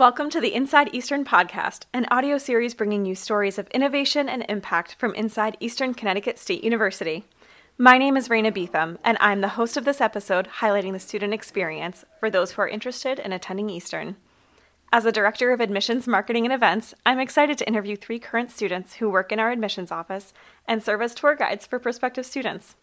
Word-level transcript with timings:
Welcome 0.00 0.30
to 0.30 0.40
the 0.40 0.54
Inside 0.54 0.94
Eastern 0.94 1.26
podcast, 1.26 1.84
an 1.92 2.06
audio 2.10 2.38
series 2.38 2.72
bringing 2.72 3.04
you 3.04 3.14
stories 3.14 3.58
of 3.58 3.68
innovation 3.68 4.30
and 4.30 4.46
impact 4.48 4.94
from 4.98 5.14
inside 5.14 5.58
Eastern 5.60 5.92
Connecticut 5.92 6.38
State 6.38 6.64
University. 6.64 7.26
My 7.76 7.98
name 7.98 8.16
is 8.16 8.30
Raena 8.30 8.50
Beetham, 8.50 8.96
and 9.04 9.18
I'm 9.20 9.42
the 9.42 9.48
host 9.60 9.76
of 9.76 9.84
this 9.84 10.00
episode 10.00 10.48
highlighting 10.60 10.94
the 10.94 10.98
student 10.98 11.34
experience 11.34 12.06
for 12.18 12.30
those 12.30 12.52
who 12.52 12.62
are 12.62 12.68
interested 12.68 13.18
in 13.18 13.30
attending 13.30 13.68
Eastern. 13.68 14.16
As 14.90 15.04
a 15.04 15.12
director 15.12 15.52
of 15.52 15.60
admissions 15.60 16.08
marketing 16.08 16.46
and 16.46 16.54
events, 16.54 16.94
I'm 17.04 17.20
excited 17.20 17.58
to 17.58 17.68
interview 17.68 17.94
three 17.94 18.18
current 18.18 18.50
students 18.50 18.94
who 18.94 19.10
work 19.10 19.30
in 19.32 19.38
our 19.38 19.50
admissions 19.50 19.92
office 19.92 20.32
and 20.66 20.82
serve 20.82 21.02
as 21.02 21.14
tour 21.14 21.36
guides 21.36 21.66
for 21.66 21.78
prospective 21.78 22.24
students. 22.24 22.74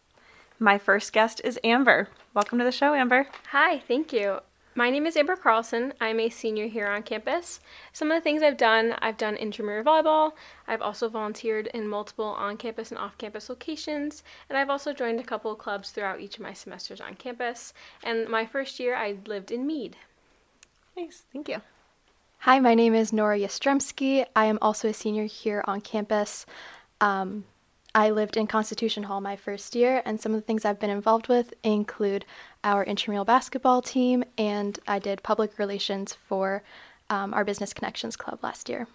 My 0.59 0.77
first 0.77 1.13
guest 1.13 1.41
is 1.43 1.59
Amber. 1.63 2.09
Welcome 2.35 2.59
to 2.59 2.63
the 2.63 2.71
show, 2.71 2.93
Amber. 2.93 3.27
Hi, 3.49 3.79
thank 3.79 4.13
you. 4.13 4.41
My 4.77 4.91
name 4.91 5.07
is 5.07 5.17
Amber 5.17 5.35
Carlson. 5.35 5.91
I'm 5.99 6.19
a 6.19 6.29
senior 6.29 6.67
here 6.67 6.85
on 6.85 7.01
campus. 7.01 7.61
Some 7.93 8.11
of 8.11 8.15
the 8.15 8.21
things 8.21 8.43
I've 8.43 8.57
done 8.57 8.93
I've 8.99 9.17
done 9.17 9.35
intramural 9.35 9.83
volleyball, 9.83 10.33
I've 10.67 10.83
also 10.83 11.09
volunteered 11.09 11.65
in 11.73 11.87
multiple 11.87 12.27
on 12.37 12.57
campus 12.57 12.91
and 12.91 12.99
off 12.99 13.17
campus 13.17 13.49
locations, 13.49 14.21
and 14.47 14.55
I've 14.55 14.69
also 14.69 14.93
joined 14.93 15.19
a 15.19 15.23
couple 15.23 15.51
of 15.51 15.57
clubs 15.57 15.89
throughout 15.89 16.21
each 16.21 16.35
of 16.35 16.43
my 16.43 16.53
semesters 16.53 17.01
on 17.01 17.15
campus. 17.15 17.73
And 18.03 18.29
my 18.29 18.45
first 18.45 18.79
year, 18.79 18.95
I 18.95 19.17
lived 19.25 19.49
in 19.49 19.65
Mead. 19.65 19.97
Nice, 20.95 21.23
thank 21.33 21.49
you. 21.49 21.63
Hi, 22.41 22.59
my 22.59 22.75
name 22.75 22.93
is 22.93 23.11
Nora 23.11 23.39
Yastremski. 23.39 24.27
I 24.35 24.45
am 24.45 24.59
also 24.61 24.89
a 24.89 24.93
senior 24.93 25.25
here 25.25 25.63
on 25.65 25.81
campus. 25.81 26.45
Um, 27.01 27.45
I 27.97 28.11
lived 28.11 28.37
in 28.37 28.45
Constitution 28.45 29.01
Hall 29.01 29.21
my 29.21 29.35
first 29.35 29.73
year, 29.73 30.03
and 30.05 30.21
some 30.21 30.31
of 30.31 30.39
the 30.39 30.45
things 30.45 30.65
I've 30.65 30.79
been 30.79 30.91
involved 30.91 31.29
with 31.29 31.55
include 31.63 32.25
our 32.63 32.83
intramural 32.83 33.25
basketball 33.25 33.81
team, 33.81 34.23
and 34.37 34.77
I 34.87 34.99
did 34.99 35.23
public 35.23 35.57
relations 35.57 36.13
for 36.13 36.61
um, 37.09 37.33
our 37.33 37.43
Business 37.43 37.73
Connections 37.73 38.15
Club 38.15 38.37
last 38.43 38.69
year. 38.69 38.87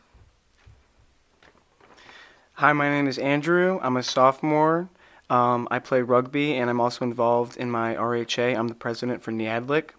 Hi, 2.53 2.73
my 2.73 2.89
name 2.89 3.09
is 3.09 3.19
Andrew. 3.19 3.81
I'm 3.83 3.97
a 3.97 4.05
sophomore. 4.05 4.89
Um, 5.29 5.67
I 5.69 5.81
play 5.81 6.03
rugby, 6.03 6.55
and 6.55 6.71
I'm 6.71 6.81
also 6.81 7.05
involved 7.05 7.57
in 7.57 7.73
my 7.73 7.97
RHA. 7.97 8.57
I'm 8.57 8.69
the 8.69 8.75
president 8.77 9.21
for 9.21 9.33
Niejadlik. 9.33 9.91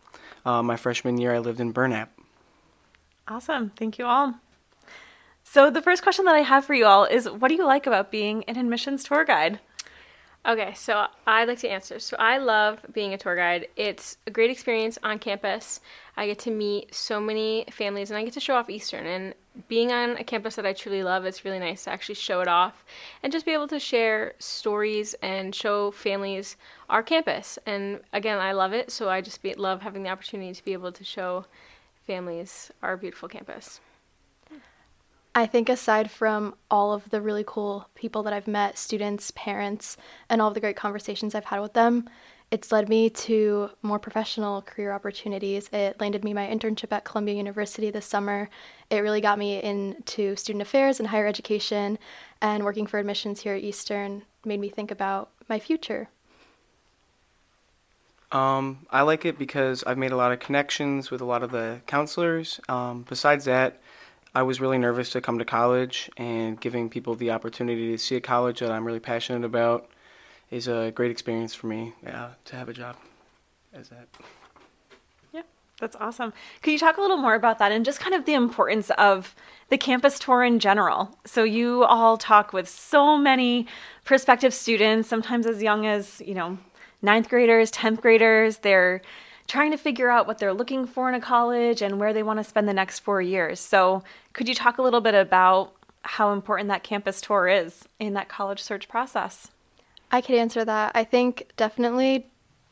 Uh, 0.46 0.64
my 0.64 0.78
freshman 0.78 1.18
year, 1.18 1.36
I 1.36 1.40
lived 1.40 1.60
in 1.60 1.74
Burnap. 1.74 2.08
Awesome. 3.28 3.72
Thank 3.72 3.98
you 3.98 4.06
all. 4.06 4.36
So, 5.54 5.70
the 5.70 5.84
first 5.84 6.02
question 6.02 6.26
that 6.26 6.34
I 6.34 6.40
have 6.40 6.66
for 6.66 6.74
you 6.74 6.88
all 6.88 7.06
is 7.06 7.30
what 7.30 7.50
do 7.50 7.54
you 7.54 7.64
like 7.64 7.86
about 7.86 8.10
being 8.10 8.44
an 8.46 8.58
admissions 8.58 9.04
tour 9.04 9.24
guide? 9.24 9.60
Okay, 10.48 10.74
so 10.74 11.06
I'd 11.28 11.48
like 11.48 11.60
to 11.60 11.70
answer. 11.70 12.00
So 12.00 12.18
I 12.18 12.40
love 12.40 12.80
being 12.92 13.14
a 13.14 13.20
tour 13.20 13.36
guide. 13.36 13.68
It's 13.76 14.18
a 14.26 14.32
great 14.32 14.50
experience 14.50 14.98
on 15.04 15.20
campus. 15.20 15.80
I 16.18 16.26
get 16.26 16.40
to 16.40 16.50
meet 16.50 16.96
so 16.96 17.22
many 17.22 17.66
families 17.70 18.10
and 18.10 18.18
I 18.18 18.24
get 18.24 18.34
to 18.34 18.40
show 18.40 18.56
off 18.56 18.68
Eastern. 18.68 19.06
And 19.06 19.36
being 19.68 19.92
on 19.92 20.18
a 20.18 20.24
campus 20.24 20.56
that 20.56 20.66
I 20.66 20.74
truly 20.74 21.04
love, 21.04 21.24
it's 21.24 21.46
really 21.46 21.60
nice 21.60 21.84
to 21.84 21.92
actually 21.92 22.16
show 22.16 22.42
it 22.42 22.48
off 22.48 22.84
and 23.22 23.32
just 23.32 23.46
be 23.46 23.54
able 23.54 23.68
to 23.68 23.80
share 23.80 24.34
stories 24.40 25.14
and 25.22 25.54
show 25.54 25.92
families 25.92 26.58
our 26.90 27.04
campus. 27.04 27.60
And 27.68 28.00
again, 28.12 28.40
I 28.40 28.54
love 28.54 28.74
it, 28.74 28.90
so 28.90 29.08
I 29.08 29.22
just 29.22 29.44
be, 29.44 29.54
love 29.54 29.84
having 29.84 30.02
the 30.02 30.10
opportunity 30.10 30.52
to 30.52 30.66
be 30.66 30.74
able 30.74 30.92
to 30.94 31.04
show 31.04 31.46
families 32.08 32.72
our 32.82 32.98
beautiful 32.98 33.30
campus. 33.30 33.82
I 35.36 35.48
think 35.48 35.68
aside 35.68 36.12
from 36.12 36.54
all 36.70 36.94
of 36.94 37.10
the 37.10 37.22
really 37.22 37.44
cool 37.46 37.90
people 37.96 38.22
that 38.24 38.34
I've 38.34 38.48
met, 38.48 38.78
students, 38.78 39.32
parents, 39.32 39.98
and 40.30 40.42
all 40.42 40.50
of 40.50 40.54
the 40.54 40.60
great 40.60 40.76
conversations 40.76 41.34
I've 41.34 41.46
had 41.46 41.60
with 41.60 41.74
them, 41.74 42.08
it's 42.52 42.72
led 42.72 42.88
me 42.88 43.10
to 43.10 43.72
more 43.82 43.98
professional 43.98 44.62
career 44.62 44.92
opportunities. 44.92 45.70
It 45.74 46.00
landed 46.00 46.24
me 46.24 46.36
my 46.36 46.46
internship 46.46 46.92
at 46.92 47.04
Columbia 47.04 47.34
University 47.34 47.90
this 47.90 48.06
summer. 48.06 48.48
It 48.92 49.00
really 49.00 49.22
got 49.22 49.40
me 49.40 49.60
into 49.60 50.36
student 50.36 50.62
affairs 50.62 51.00
and 51.00 51.10
higher 51.10 51.26
education, 51.26 51.98
and 52.40 52.64
working 52.64 52.86
for 52.86 53.00
admissions 53.00 53.42
here 53.42 53.56
at 53.56 53.64
Eastern 53.64 54.22
made 54.46 54.60
me 54.60 54.70
think 54.70 54.92
about 54.92 55.32
my 55.50 55.58
future. 55.58 56.10
Um, 58.32 58.86
I 58.92 59.02
like 59.02 59.26
it 59.26 59.40
because 59.40 59.84
I've 59.86 59.98
made 59.98 60.12
a 60.12 60.18
lot 60.18 60.32
of 60.32 60.40
connections 60.40 61.10
with 61.10 61.22
a 61.22 61.26
lot 61.26 61.42
of 61.42 61.50
the 61.50 61.82
counselors. 61.88 62.60
Um, 62.70 63.04
besides 63.10 63.46
that, 63.46 63.80
I 64.36 64.42
was 64.42 64.60
really 64.60 64.78
nervous 64.80 65.12
to 65.12 65.22
come 65.22 65.38
to 65.40 65.46
college, 65.46 66.10
and 66.18 66.60
giving 66.60 66.90
people 66.90 67.16
the 67.16 67.32
opportunity 67.32 67.92
to 67.92 67.98
see 67.98 68.16
a 68.16 68.22
college 68.22 68.60
that 68.60 68.72
I'm 68.72 68.86
really 68.86 69.00
passionate 69.00 69.46
about 69.46 69.90
is 70.50 70.68
a 70.68 70.92
great 70.96 71.12
experience 71.12 71.54
for 71.54 71.68
me 71.68 71.94
yeah, 72.04 72.30
to 72.46 72.56
have 72.56 72.68
a 72.68 72.74
job 72.74 72.96
as 73.74 73.90
that. 73.90 74.08
Yeah, 75.32 75.44
that's 75.80 75.96
awesome. 76.00 76.34
Could 76.62 76.72
you 76.72 76.80
talk 76.80 76.98
a 76.98 77.02
little 77.02 77.18
more 77.18 77.36
about 77.36 77.60
that 77.60 77.72
and 77.72 77.86
just 77.86 78.00
kind 78.00 78.16
of 78.16 78.26
the 78.26 78.34
importance 78.34 78.90
of 78.92 79.36
the 79.70 79.78
campus 79.78 80.18
tour 80.18 80.44
in 80.44 80.60
general? 80.60 81.16
So 81.26 81.44
you 81.44 81.84
all 81.84 82.18
talk 82.18 82.54
with 82.54 82.68
so 82.68 83.18
many 83.18 83.68
prospective 84.04 84.54
students, 84.54 85.08
sometimes 85.08 85.46
as 85.46 85.62
young 85.62 85.86
as, 85.86 86.22
you 86.26 86.34
know, 86.34 86.58
ninth 87.04 87.30
graders, 87.30 87.72
10th 87.72 88.02
graders. 88.02 88.58
They're 88.60 89.02
trying 89.48 89.72
to 89.72 89.78
figure 89.78 90.10
out 90.10 90.28
what 90.28 90.38
they're 90.38 90.54
looking 90.54 90.86
for 90.86 91.10
in 91.10 91.16
a 91.16 91.22
college 91.22 91.82
and 91.82 92.00
where 92.00 92.14
they 92.14 92.24
want 92.24 92.40
to 92.40 92.44
spend 92.44 92.68
the 92.68 92.74
next 92.74 93.00
four 93.00 93.22
years. 93.22 93.60
So, 93.60 94.04
could 94.34 94.48
you 94.48 94.56
talk 94.56 94.78
a 94.78 94.82
little 94.82 95.02
bit 95.02 95.16
about 95.16 95.74
how 96.04 96.34
important 96.34 96.70
that 96.70 96.84
campus 96.84 97.22
tour 97.22 97.48
is 97.48 97.88
in 98.00 98.14
that 98.14 98.30
college 98.30 98.62
search 98.62 98.88
process? 98.88 99.50
I 100.12 100.22
could 100.22 100.36
answer 100.36 100.64
that. 100.66 100.92
I 100.96 101.04
think 101.04 101.52
definitely 101.58 102.28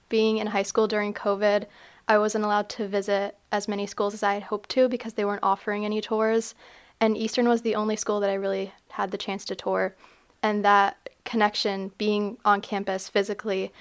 being 0.09 0.37
in 0.37 0.47
high 0.47 0.63
school 0.63 0.87
during 0.87 1.13
COVID, 1.13 1.65
I 2.07 2.17
wasn't 2.17 2.43
allowed 2.43 2.69
to 2.69 2.87
visit 2.87 3.37
as 3.51 3.67
many 3.67 3.87
schools 3.87 4.13
as 4.13 4.23
I 4.23 4.33
had 4.35 4.43
hoped 4.43 4.69
to 4.71 4.89
because 4.89 5.13
they 5.13 5.25
weren't 5.25 5.43
offering 5.43 5.85
any 5.85 6.01
tours. 6.01 6.53
And 6.99 7.17
Eastern 7.17 7.47
was 7.47 7.61
the 7.61 7.75
only 7.75 7.95
school 7.95 8.19
that 8.19 8.29
I 8.29 8.35
really 8.35 8.73
had 8.89 9.11
the 9.11 9.17
chance 9.17 9.45
to 9.45 9.55
tour. 9.55 9.95
And 10.43 10.63
that 10.65 11.09
connection, 11.23 11.91
being 11.97 12.37
on 12.43 12.61
campus 12.61 13.07
physically, 13.07 13.71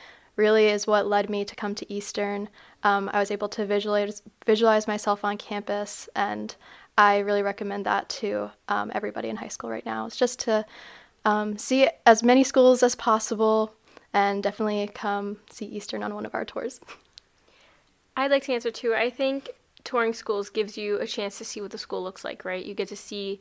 really 0.40 0.66
is 0.68 0.86
what 0.86 1.06
led 1.06 1.28
me 1.28 1.44
to 1.44 1.54
come 1.54 1.74
to 1.76 1.92
Eastern. 1.92 2.48
Um, 2.82 3.10
I 3.12 3.20
was 3.20 3.30
able 3.30 3.48
to 3.50 3.66
visualize 3.66 4.22
visualize 4.46 4.88
myself 4.88 5.22
on 5.22 5.36
campus, 5.36 6.08
and 6.16 6.56
I 6.96 7.18
really 7.18 7.42
recommend 7.42 7.84
that 7.84 8.08
to 8.20 8.50
um, 8.68 8.90
everybody 8.94 9.28
in 9.28 9.36
high 9.36 9.48
school 9.56 9.70
right 9.70 9.84
now. 9.84 10.06
It's 10.06 10.16
just 10.16 10.40
to 10.40 10.64
um, 11.26 11.58
see 11.58 11.88
as 12.06 12.22
many 12.22 12.42
schools 12.42 12.82
as 12.82 12.94
possible, 12.94 13.74
and 14.14 14.42
definitely 14.42 14.88
come 14.94 15.36
see 15.50 15.66
Eastern 15.66 16.02
on 16.02 16.14
one 16.14 16.26
of 16.26 16.34
our 16.34 16.46
tours. 16.46 16.80
I'd 18.16 18.30
like 18.30 18.44
to 18.44 18.54
answer 18.54 18.70
too. 18.70 18.94
I 18.94 19.10
think 19.10 19.50
touring 19.84 20.14
schools 20.14 20.48
gives 20.48 20.76
you 20.76 20.98
a 20.98 21.06
chance 21.06 21.38
to 21.38 21.44
see 21.44 21.60
what 21.60 21.70
the 21.70 21.78
school 21.78 22.02
looks 22.02 22.24
like, 22.24 22.44
right? 22.44 22.64
You 22.64 22.74
get 22.74 22.88
to 22.88 22.96
see 22.96 23.40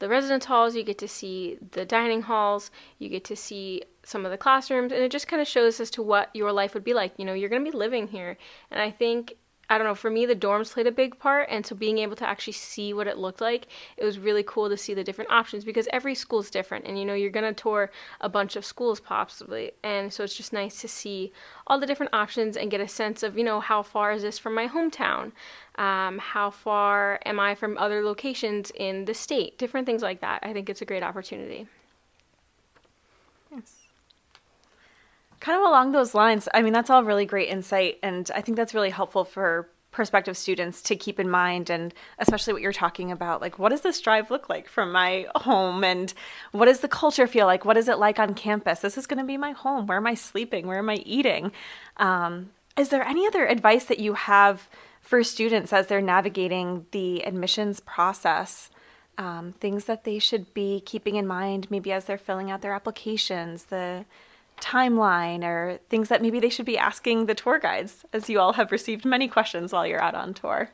the 0.00 0.08
residence 0.08 0.46
halls, 0.46 0.74
you 0.74 0.82
get 0.82 0.98
to 0.98 1.08
see 1.08 1.58
the 1.72 1.84
dining 1.84 2.22
halls, 2.22 2.70
you 2.98 3.08
get 3.08 3.24
to 3.24 3.36
see 3.36 3.82
some 4.02 4.24
of 4.24 4.30
the 4.30 4.38
classrooms, 4.38 4.92
and 4.92 5.02
it 5.02 5.12
just 5.12 5.28
kind 5.28 5.40
of 5.40 5.46
shows 5.46 5.78
as 5.78 5.90
to 5.92 6.02
what 6.02 6.34
your 6.34 6.52
life 6.52 6.74
would 6.74 6.84
be 6.84 6.94
like. 6.94 7.12
You 7.16 7.24
know, 7.24 7.34
you're 7.34 7.50
going 7.50 7.64
to 7.64 7.70
be 7.70 7.76
living 7.76 8.08
here. 8.08 8.36
And 8.70 8.80
I 8.80 8.90
think, 8.90 9.36
I 9.70 9.78
don't 9.78 9.86
know, 9.86 9.94
for 9.94 10.10
me, 10.10 10.26
the 10.26 10.34
dorms 10.34 10.72
played 10.72 10.88
a 10.88 10.92
big 10.92 11.18
part. 11.20 11.48
And 11.48 11.64
so 11.64 11.76
being 11.76 11.98
able 11.98 12.16
to 12.16 12.28
actually 12.28 12.54
see 12.54 12.92
what 12.92 13.06
it 13.06 13.16
looked 13.16 13.40
like, 13.40 13.68
it 13.96 14.04
was 14.04 14.18
really 14.18 14.42
cool 14.42 14.68
to 14.68 14.76
see 14.76 14.94
the 14.94 15.04
different 15.04 15.30
options 15.30 15.64
because 15.64 15.88
every 15.92 16.16
school 16.16 16.40
is 16.40 16.50
different. 16.50 16.86
And, 16.86 16.98
you 16.98 17.04
know, 17.04 17.14
you're 17.14 17.30
going 17.30 17.54
to 17.54 17.62
tour 17.62 17.92
a 18.20 18.28
bunch 18.28 18.56
of 18.56 18.64
schools 18.64 18.98
possibly. 18.98 19.70
And 19.84 20.12
so 20.12 20.24
it's 20.24 20.36
just 20.36 20.52
nice 20.52 20.80
to 20.80 20.88
see 20.88 21.32
all 21.68 21.78
the 21.78 21.86
different 21.86 22.12
options 22.12 22.56
and 22.56 22.68
get 22.68 22.80
a 22.80 22.88
sense 22.88 23.22
of, 23.22 23.38
you 23.38 23.44
know, 23.44 23.60
how 23.60 23.82
far 23.82 24.10
is 24.10 24.22
this 24.22 24.40
from 24.40 24.54
my 24.56 24.66
hometown? 24.66 25.30
Um, 25.76 26.18
how 26.18 26.50
far 26.50 27.20
am 27.24 27.38
I 27.38 27.54
from 27.54 27.78
other 27.78 28.02
locations 28.02 28.72
in 28.74 29.04
the 29.04 29.14
state? 29.14 29.56
Different 29.56 29.86
things 29.86 30.02
like 30.02 30.20
that. 30.20 30.40
I 30.42 30.52
think 30.52 30.68
it's 30.68 30.82
a 30.82 30.84
great 30.84 31.04
opportunity. 31.04 31.68
Kind 35.40 35.58
of 35.58 35.66
along 35.66 35.92
those 35.92 36.14
lines, 36.14 36.48
I 36.52 36.62
mean, 36.62 36.72
that's 36.72 36.90
all 36.90 37.02
really 37.02 37.26
great 37.26 37.48
insight. 37.48 37.98
And 38.02 38.30
I 38.34 38.42
think 38.42 38.56
that's 38.56 38.74
really 38.74 38.90
helpful 38.90 39.24
for 39.24 39.68
prospective 39.90 40.36
students 40.36 40.82
to 40.82 40.94
keep 40.94 41.18
in 41.18 41.28
mind 41.28 41.68
and 41.68 41.92
especially 42.18 42.52
what 42.52 42.62
you're 42.62 42.72
talking 42.72 43.10
about 43.10 43.40
like 43.40 43.58
what 43.58 43.70
does 43.70 43.80
this 43.80 44.00
drive 44.00 44.30
look 44.30 44.48
like 44.48 44.68
from 44.68 44.92
my 44.92 45.26
home 45.34 45.82
and 45.82 46.14
what 46.52 46.66
does 46.66 46.80
the 46.80 46.88
culture 46.88 47.26
feel 47.26 47.46
like? 47.46 47.64
What 47.64 47.76
is 47.76 47.88
it 47.88 47.98
like 47.98 48.18
on 48.18 48.34
campus? 48.34 48.80
This 48.80 48.96
is 48.96 49.06
going 49.06 49.18
to 49.18 49.24
be 49.24 49.36
my 49.36 49.52
home. 49.52 49.86
Where 49.86 49.98
am 49.98 50.06
i 50.06 50.14
sleeping? 50.14 50.66
Where 50.66 50.78
am 50.78 50.90
i 50.90 50.96
eating? 51.04 51.52
Um, 51.96 52.50
is 52.76 52.90
there 52.90 53.02
any 53.02 53.26
other 53.26 53.46
advice 53.46 53.84
that 53.86 53.98
you 53.98 54.14
have 54.14 54.68
for 55.00 55.24
students 55.24 55.72
as 55.72 55.88
they're 55.88 56.00
navigating 56.00 56.86
the 56.92 57.26
admissions 57.26 57.80
process? 57.80 58.70
Um, 59.18 59.52
things 59.52 59.86
that 59.86 60.04
they 60.04 60.18
should 60.18 60.54
be 60.54 60.80
keeping 60.80 61.16
in 61.16 61.26
mind 61.26 61.70
maybe 61.70 61.92
as 61.92 62.04
they're 62.04 62.16
filling 62.16 62.50
out 62.50 62.62
their 62.62 62.72
applications 62.72 63.64
the 63.64 64.06
timeline 64.60 65.42
or 65.42 65.78
things 65.88 66.08
that 66.08 66.22
maybe 66.22 66.40
they 66.40 66.48
should 66.48 66.66
be 66.66 66.78
asking 66.78 67.26
the 67.26 67.34
tour 67.34 67.58
guides 67.58 68.04
as 68.12 68.28
you 68.28 68.38
all 68.38 68.54
have 68.54 68.72
received 68.72 69.04
many 69.04 69.28
questions 69.28 69.72
while 69.72 69.86
you're 69.86 70.02
out 70.02 70.14
on 70.14 70.34
tour 70.34 70.70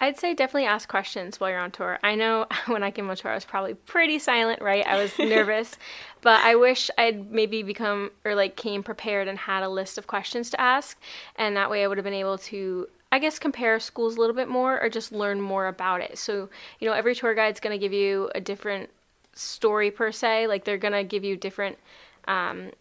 I'd 0.00 0.18
say 0.18 0.34
definitely 0.34 0.66
ask 0.66 0.88
questions 0.88 1.40
while 1.40 1.50
you're 1.50 1.60
on 1.60 1.70
tour. 1.70 1.98
I 2.02 2.14
know 2.14 2.46
when 2.66 2.82
I 2.82 2.90
came 2.90 3.08
on 3.08 3.16
tour, 3.16 3.30
I 3.30 3.34
was 3.34 3.44
probably 3.44 3.74
pretty 3.74 4.18
silent, 4.18 4.60
right? 4.60 4.86
I 4.86 5.00
was 5.00 5.18
nervous, 5.18 5.78
but 6.20 6.40
I 6.44 6.56
wish 6.56 6.90
I'd 6.98 7.30
maybe 7.30 7.62
become 7.62 8.10
or 8.24 8.34
like 8.34 8.56
came 8.56 8.82
prepared 8.82 9.28
and 9.28 9.38
had 9.38 9.62
a 9.62 9.68
list 9.68 9.96
of 9.96 10.06
questions 10.06 10.50
to 10.50 10.60
ask, 10.60 10.98
and 11.36 11.56
that 11.56 11.70
way 11.70 11.82
I 11.82 11.86
would 11.86 11.96
have 11.96 12.04
been 12.04 12.12
able 12.12 12.38
to 12.38 12.88
I 13.12 13.20
guess 13.20 13.38
compare 13.38 13.78
schools 13.78 14.16
a 14.16 14.20
little 14.20 14.34
bit 14.34 14.48
more 14.48 14.82
or 14.82 14.88
just 14.88 15.12
learn 15.12 15.40
more 15.40 15.68
about 15.68 16.00
it. 16.00 16.18
So, 16.18 16.48
you 16.80 16.88
know, 16.88 16.94
every 16.94 17.14
tour 17.14 17.32
guide's 17.32 17.60
going 17.60 17.72
to 17.72 17.78
give 17.78 17.92
you 17.92 18.28
a 18.34 18.40
different 18.40 18.90
story 19.34 19.92
per 19.92 20.10
se. 20.10 20.48
Like 20.48 20.64
they're 20.64 20.78
going 20.78 20.94
to 20.94 21.04
give 21.04 21.22
you 21.22 21.36
different 21.36 21.78
um, 22.26 22.72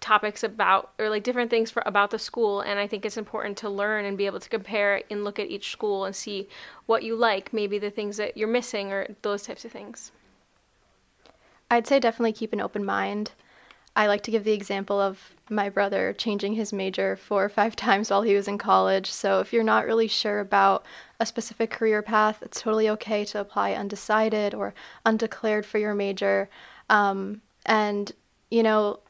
topics 0.00 0.42
about 0.42 0.92
or 0.98 1.10
like 1.10 1.22
different 1.22 1.50
things 1.50 1.70
for 1.70 1.82
about 1.84 2.10
the 2.10 2.18
school 2.18 2.60
and 2.62 2.78
i 2.78 2.86
think 2.86 3.04
it's 3.04 3.18
important 3.18 3.56
to 3.56 3.68
learn 3.68 4.04
and 4.04 4.16
be 4.16 4.26
able 4.26 4.40
to 4.40 4.48
compare 4.48 5.02
and 5.10 5.24
look 5.24 5.38
at 5.38 5.50
each 5.50 5.70
school 5.70 6.04
and 6.04 6.16
see 6.16 6.48
what 6.86 7.02
you 7.02 7.14
like 7.14 7.52
maybe 7.52 7.78
the 7.78 7.90
things 7.90 8.16
that 8.16 8.36
you're 8.36 8.48
missing 8.48 8.92
or 8.92 9.06
those 9.22 9.42
types 9.42 9.64
of 9.64 9.72
things. 9.72 10.12
I'd 11.70 11.86
say 11.86 12.00
definitely 12.00 12.32
keep 12.32 12.52
an 12.52 12.60
open 12.60 12.84
mind. 12.84 13.32
I 13.94 14.06
like 14.06 14.22
to 14.22 14.30
give 14.30 14.44
the 14.44 14.52
example 14.52 15.00
of 15.00 15.34
my 15.48 15.68
brother 15.68 16.12
changing 16.12 16.54
his 16.54 16.72
major 16.72 17.16
four 17.16 17.44
or 17.44 17.48
five 17.48 17.76
times 17.86 18.10
while 18.10 18.22
he 18.22 18.34
was 18.34 18.48
in 18.48 18.58
college 18.58 19.10
so 19.10 19.40
if 19.40 19.52
you're 19.52 19.62
not 19.62 19.86
really 19.86 20.08
sure 20.08 20.40
about 20.40 20.84
a 21.18 21.26
specific 21.26 21.70
career 21.70 22.02
path 22.02 22.42
it's 22.42 22.60
totally 22.60 22.88
okay 22.88 23.24
to 23.24 23.40
apply 23.40 23.72
undecided 23.72 24.54
or 24.54 24.74
undeclared 25.04 25.66
for 25.66 25.78
your 25.78 25.94
major. 25.94 26.48
Um, 26.88 27.42
and 27.66 28.10
you 28.50 28.62
know 28.62 29.00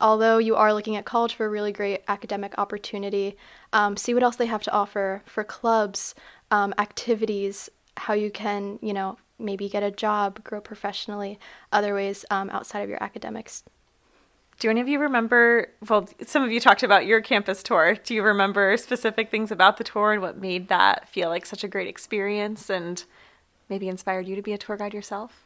although 0.00 0.38
you 0.38 0.56
are 0.56 0.74
looking 0.74 0.96
at 0.96 1.04
college 1.04 1.34
for 1.34 1.46
a 1.46 1.48
really 1.48 1.72
great 1.72 2.02
academic 2.08 2.54
opportunity, 2.58 3.36
um, 3.72 3.96
see 3.96 4.14
what 4.14 4.22
else 4.22 4.36
they 4.36 4.46
have 4.46 4.62
to 4.62 4.72
offer 4.72 5.22
for 5.26 5.44
clubs, 5.44 6.14
um, 6.50 6.74
activities, 6.78 7.68
how 7.96 8.14
you 8.14 8.30
can, 8.30 8.78
you 8.82 8.92
know, 8.92 9.16
maybe 9.38 9.68
get 9.68 9.82
a 9.82 9.90
job, 9.90 10.42
grow 10.44 10.60
professionally, 10.60 11.38
other 11.72 11.94
ways 11.94 12.24
um, 12.30 12.50
outside 12.50 12.80
of 12.80 12.88
your 12.88 13.02
academics. 13.02 13.64
Do 14.60 14.70
any 14.70 14.80
of 14.80 14.88
you 14.88 15.00
remember? 15.00 15.68
Well, 15.88 16.08
some 16.24 16.42
of 16.44 16.52
you 16.52 16.60
talked 16.60 16.84
about 16.84 17.06
your 17.06 17.20
campus 17.20 17.62
tour. 17.62 17.96
Do 17.96 18.14
you 18.14 18.22
remember 18.22 18.76
specific 18.76 19.30
things 19.30 19.50
about 19.50 19.78
the 19.78 19.84
tour 19.84 20.12
and 20.12 20.22
what 20.22 20.38
made 20.38 20.68
that 20.68 21.08
feel 21.08 21.28
like 21.28 21.44
such 21.44 21.64
a 21.64 21.68
great 21.68 21.88
experience 21.88 22.70
and 22.70 23.04
maybe 23.68 23.88
inspired 23.88 24.28
you 24.28 24.36
to 24.36 24.42
be 24.42 24.52
a 24.52 24.58
tour 24.58 24.76
guide 24.76 24.94
yourself? 24.94 25.43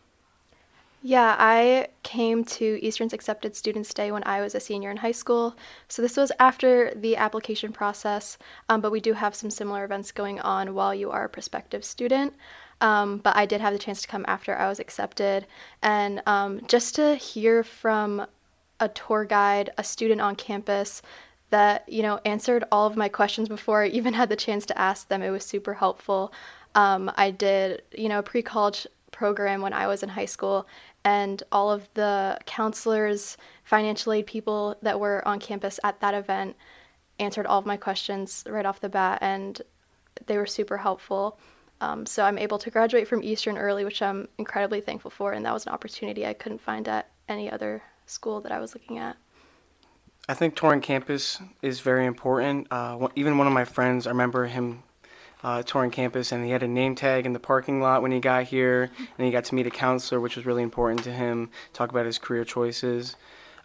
Yeah, 1.01 1.37
I 1.39 1.89
came 2.03 2.43
to 2.45 2.85
Eastern's 2.85 3.13
Accepted 3.13 3.55
Students 3.55 3.95
Day 3.95 4.11
when 4.11 4.25
I 4.25 4.41
was 4.41 4.57
a 4.57 4.61
senior 4.61 4.91
in 4.91 4.97
high 4.97 5.13
school. 5.13 5.57
So 5.87 6.03
this 6.03 6.17
was 6.17 6.33
after 6.41 6.93
the 6.95 7.17
application 7.17 7.73
process, 7.73 8.37
um, 8.69 8.81
but 8.81 8.91
we 8.91 9.01
do 9.01 9.13
have 9.13 9.35
some 9.37 9.51
similar 9.51 9.85
events 9.85 10.11
going 10.11 10.41
on 10.41 10.75
while 10.75 10.93
you 10.93 11.11
are 11.13 11.25
a 11.25 11.29
prospective 11.29 11.85
student. 11.85 12.35
Um, 12.81 13.19
but 13.19 13.37
I 13.37 13.47
did 13.47 13.61
have 13.61 13.73
the 13.73 13.79
chance 13.79 14.03
to 14.03 14.09
come 14.09 14.25
after 14.27 14.57
I 14.57 14.69
was 14.69 14.81
accepted. 14.81 15.47
And 15.83 16.21
um, 16.27 16.63
just 16.67 16.97
to 16.97 17.15
hear 17.15 17.63
from 17.63 18.27
a 18.81 18.89
tour 18.89 19.25
guide, 19.25 19.71
a 19.79 19.85
student 19.85 20.21
on 20.21 20.35
campus, 20.35 21.01
that 21.51 21.89
you 21.89 22.03
know 22.03 22.21
answered 22.25 22.65
all 22.71 22.87
of 22.87 22.97
my 22.97 23.09
questions 23.09 23.49
before 23.49 23.83
I 23.83 23.89
even 23.89 24.15
had 24.15 24.29
the 24.29 24.37
chance 24.37 24.67
to 24.67 24.79
ask 24.79 25.09
them. 25.09 25.23
It 25.23 25.31
was 25.31 25.45
super 25.45 25.75
helpful. 25.75 26.33
Um, 26.75 27.11
I 27.17 27.31
did 27.31 27.83
you 27.97 28.09
know 28.09 28.21
pre-college 28.21 28.87
program 29.11 29.63
when 29.63 29.73
I 29.73 29.87
was 29.87 30.03
in 30.03 30.11
high 30.11 30.27
school, 30.27 30.67
and 31.05 31.43
all 31.51 31.71
of 31.71 31.89
the 31.95 32.39
counselors, 32.47 33.37
financial 33.65 34.13
aid 34.13 34.27
people 34.27 34.77
that 34.83 35.01
were 35.01 35.27
on 35.27 35.39
campus 35.41 35.81
at 35.83 36.01
that 36.01 36.15
event 36.15 36.57
answered 37.19 37.47
all 37.47 37.59
of 37.59 37.67
my 37.67 37.77
questions 37.77 38.45
right 38.49 38.67
off 38.67 38.81
the 38.81 38.89
bat, 38.89 39.19
and 39.21 39.63
they 40.27 40.37
were 40.37 40.47
super 40.47 40.79
helpful. 40.79 41.39
Um, 41.81 42.07
so 42.07 42.25
I'm 42.25 42.39
able 42.39 42.59
to 42.59 42.71
graduate 42.71 43.07
from 43.07 43.23
Eastern 43.23 43.57
early, 43.57 43.85
which 43.85 44.03
I'm 44.03 44.29
incredibly 44.37 44.81
thankful 44.81 45.11
for, 45.11 45.33
and 45.33 45.45
that 45.47 45.55
was 45.55 45.67
an 45.67 45.73
opportunity 45.73 46.27
I 46.27 46.35
couldn't 46.35 46.61
find 46.61 46.89
at 46.89 47.11
any 47.29 47.51
other 47.51 47.83
school 48.07 48.41
that 48.41 48.53
I 48.53 48.59
was 48.59 48.75
looking 48.75 48.99
at. 48.99 49.17
I 50.29 50.35
think 50.35 50.57
touring 50.57 50.81
campus 50.81 51.41
is 51.63 51.81
very 51.81 52.05
important. 52.05 52.67
Uh, 52.71 53.09
even 53.17 53.39
one 53.39 53.47
of 53.47 53.53
my 53.53 53.65
friends, 53.65 54.07
I 54.07 54.11
remember 54.11 54.47
him 54.47 54.83
uh, 55.43 55.63
touring 55.63 55.91
campus, 55.91 56.33
and 56.33 56.45
he 56.45 56.51
had 56.51 56.63
a 56.63 56.69
name 56.69 56.95
tag 56.95 57.27
in 57.27 57.33
the 57.33 57.39
parking 57.39 57.81
lot 57.81 58.03
when 58.03 58.13
he 58.13 58.21
got 58.21 58.45
here, 58.45 58.91
and 58.99 59.27
he 59.27 59.31
got 59.31 59.45
to 59.45 59.55
meet 59.55 59.67
a 59.67 59.71
counselor, 59.71 60.21
which 60.21 60.37
was 60.37 60.47
really 60.47 60.63
important 60.63 61.05
to 61.05 61.13
him. 61.13 61.51
Talk 61.73 61.91
about 61.91 62.07
his 62.07 62.19
career 62.19 62.45
choices. 62.45 63.17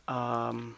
Um, 0.08 0.75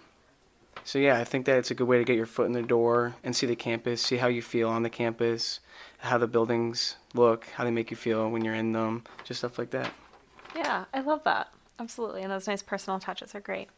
so 0.83 0.99
yeah, 0.99 1.19
I 1.19 1.23
think 1.23 1.45
that 1.47 1.57
it's 1.57 1.71
a 1.71 1.75
good 1.75 1.87
way 1.87 1.97
to 1.97 2.03
get 2.03 2.15
your 2.15 2.27
foot 2.27 2.45
in 2.45 2.53
the 2.53 2.61
door 2.61 3.15
and 3.23 3.35
see 3.35 3.47
the 3.47 3.55
campus, 3.55 4.01
see 4.01 4.17
how 4.17 4.27
you 4.27 4.41
feel 4.41 4.69
on 4.69 4.83
the 4.83 4.89
campus, 4.89 5.59
how 5.97 6.17
the 6.17 6.27
buildings 6.27 6.95
look, 7.13 7.47
how 7.55 7.63
they 7.63 7.71
make 7.71 7.89
you 7.89 7.97
feel 7.97 8.29
when 8.29 8.45
you're 8.45 8.53
in 8.53 8.71
them, 8.71 9.03
just 9.23 9.39
stuff 9.39 9.57
like 9.57 9.71
that. 9.71 9.91
Yeah, 10.55 10.85
I 10.93 11.01
love 11.01 11.23
that. 11.23 11.49
Absolutely. 11.79 12.21
And 12.21 12.31
those 12.31 12.47
nice 12.47 12.61
personal 12.61 12.99
touches 12.99 13.33
are 13.33 13.39
great. 13.39 13.69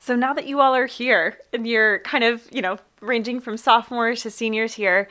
So 0.00 0.16
now 0.16 0.32
that 0.32 0.46
you 0.46 0.60
all 0.60 0.74
are 0.74 0.86
here 0.86 1.38
and 1.52 1.66
you're 1.66 1.98
kind 2.00 2.24
of, 2.24 2.42
you 2.50 2.62
know, 2.62 2.78
ranging 3.00 3.40
from 3.40 3.56
sophomores 3.56 4.22
to 4.22 4.30
seniors 4.30 4.74
here, 4.74 5.08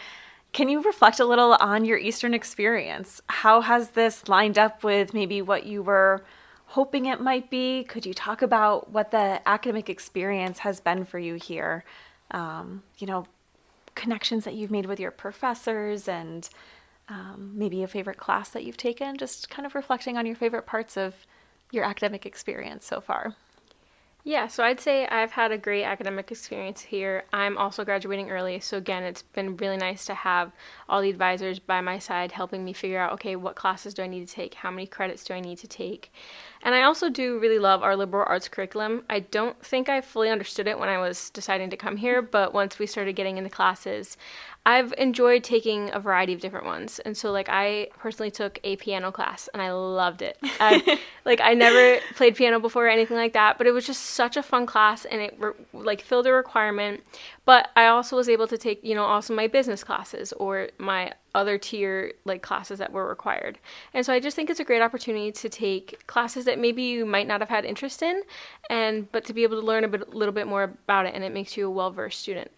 can 0.54 0.70
you 0.70 0.82
reflect 0.82 1.20
a 1.20 1.26
little 1.26 1.54
on 1.60 1.86
your 1.86 1.98
Eastern 1.98 2.34
experience? 2.34 3.22
How 3.28 3.62
has 3.62 3.90
this 3.90 4.28
lined 4.28 4.58
up 4.58 4.84
with 4.84 5.14
maybe 5.14 5.42
what 5.42 5.66
you 5.66 5.84
were 5.84 6.24
hoping 6.68 7.06
it 7.06 7.22
might 7.22 7.50
be? 7.50 7.84
Could 7.84 8.06
you 8.06 8.14
talk 8.14 8.42
about 8.42 8.92
what 8.92 9.12
the 9.12 9.42
academic 9.48 9.90
experience 9.90 10.60
has 10.60 10.80
been 10.80 11.06
for 11.06 11.20
you 11.20 11.36
here? 11.36 11.84
Um, 12.32 12.84
you 12.98 13.08
know, 13.08 13.28
connections 13.96 14.46
that 14.46 14.54
you've 14.56 14.72
made 14.72 14.86
with 14.86 15.00
your 15.00 15.12
professors 15.12 16.08
and 16.08 16.50
um, 17.10 17.54
maybe 17.56 17.84
a 17.84 17.88
favorite 17.88 18.18
class 18.18 18.50
that 18.50 18.64
you've 18.64 18.78
taken, 18.78 19.18
just 19.18 19.50
kind 19.50 19.66
of 19.66 19.76
reflecting 19.76 20.18
on 20.18 20.26
your 20.26 20.36
favorite 20.36 20.66
parts 20.66 20.98
of 20.98 21.16
your 21.72 21.84
academic 21.84 22.26
experience 22.26 22.86
so 22.86 23.00
far. 23.00 23.36
Yeah, 24.28 24.48
so 24.48 24.62
I'd 24.62 24.82
say 24.82 25.08
I've 25.08 25.32
had 25.32 25.54
a 25.54 25.58
great 25.58 25.86
academic 25.86 26.30
experience 26.34 26.82
here. 26.82 27.24
I'm 27.32 27.58
also 27.58 27.86
graduating 27.86 28.30
early, 28.30 28.60
so 28.60 28.76
again, 28.76 29.04
it's 29.04 29.22
been 29.22 29.56
really 29.56 29.78
nice 29.78 30.04
to 30.04 30.14
have 30.14 30.52
all 30.90 31.02
the 31.02 31.10
advisors 31.10 31.60
by 31.60 31.80
my 31.80 31.98
side 31.98 32.34
helping 32.34 32.66
me 32.66 32.74
figure 32.74 33.00
out 33.00 33.14
okay, 33.14 33.38
what 33.38 33.56
classes 33.56 33.94
do 33.94 34.04
I 34.04 34.08
need 34.08 34.28
to 34.28 34.34
take? 34.34 34.56
How 34.56 34.70
many 34.70 34.86
credits 34.86 35.24
do 35.24 35.34
I 35.34 35.40
need 35.40 35.60
to 35.60 35.68
take? 35.70 36.12
And 36.62 36.76
I 36.76 36.82
also 36.82 37.10
do 37.10 37.40
really 37.40 37.58
love 37.58 37.84
our 37.84 37.96
liberal 37.96 38.26
arts 38.28 38.50
curriculum. 38.50 39.06
I 39.10 39.22
don't 39.22 39.64
think 39.66 39.88
I 39.88 40.02
fully 40.02 40.30
understood 40.30 40.68
it 40.68 40.78
when 40.78 40.90
I 40.90 40.98
was 40.98 41.30
deciding 41.30 41.70
to 41.70 41.78
come 41.78 41.96
here, 41.96 42.22
but 42.22 42.54
once 42.54 42.78
we 42.78 42.86
started 42.86 43.16
getting 43.16 43.38
into 43.38 43.50
classes, 43.50 44.18
I've 44.68 44.94
enjoyed 44.98 45.46
taking 45.46 45.92
a 45.94 46.00
variety 46.02 46.34
of 46.34 46.42
different 46.42 46.66
ones. 46.66 47.00
And 47.00 47.16
so 47.16 47.32
like 47.32 47.48
I 47.48 47.88
personally 48.00 48.30
took 48.30 48.60
a 48.66 48.76
piano 48.76 49.14
class 49.14 49.48
and 49.54 49.62
I 49.62 49.72
loved 49.72 50.22
it. 50.22 50.38
I, 50.60 51.00
like 51.26 51.40
I 51.40 51.54
never 51.54 52.02
played 52.16 52.36
piano 52.36 52.60
before 52.60 52.88
or 52.88 52.90
anything 52.90 53.16
like 53.16 53.32
that, 53.32 53.58
but 53.58 53.66
it 53.66 53.72
was 53.72 53.88
just 53.88 54.02
such 54.02 54.36
a 54.36 54.44
fun 54.44 54.66
class 54.66 55.06
and 55.06 55.22
it 55.22 55.36
re- 55.40 55.54
like 55.72 56.02
filled 56.02 56.28
a 56.28 56.34
requirement. 56.34 57.02
But 57.46 57.70
I 57.78 57.86
also 57.86 58.18
was 58.18 58.28
able 58.28 58.46
to 58.46 58.58
take, 58.58 58.84
you 58.84 58.94
know, 58.94 59.06
also 59.06 59.34
my 59.34 59.48
business 59.48 59.86
classes 59.86 60.34
or 60.34 60.68
my 60.78 61.14
other 61.34 61.58
tier 61.58 62.12
like 62.26 62.42
classes 62.42 62.78
that 62.80 62.92
were 62.92 63.08
required. 63.08 63.60
And 63.94 64.06
so 64.06 64.12
I 64.12 64.20
just 64.20 64.36
think 64.36 64.50
it's 64.50 64.60
a 64.60 64.66
great 64.66 64.82
opportunity 64.82 65.32
to 65.32 65.48
take 65.48 66.06
classes 66.08 66.44
that 66.44 66.60
maybe 66.60 66.84
you 66.84 67.06
might 67.06 67.26
not 67.26 67.40
have 67.40 67.50
had 67.50 67.64
interest 67.64 68.02
in 68.02 68.22
and 68.70 69.10
but 69.14 69.24
to 69.26 69.34
be 69.34 69.44
able 69.44 69.62
to 69.62 69.66
learn 69.66 69.86
a 69.86 69.88
bit, 69.88 70.14
little 70.14 70.34
bit 70.34 70.46
more 70.46 70.64
about 70.64 71.06
it 71.06 71.16
and 71.16 71.24
it 71.24 71.34
makes 71.34 71.56
you 71.56 71.68
a 71.68 71.72
well-versed 71.72 72.20
student. 72.20 72.52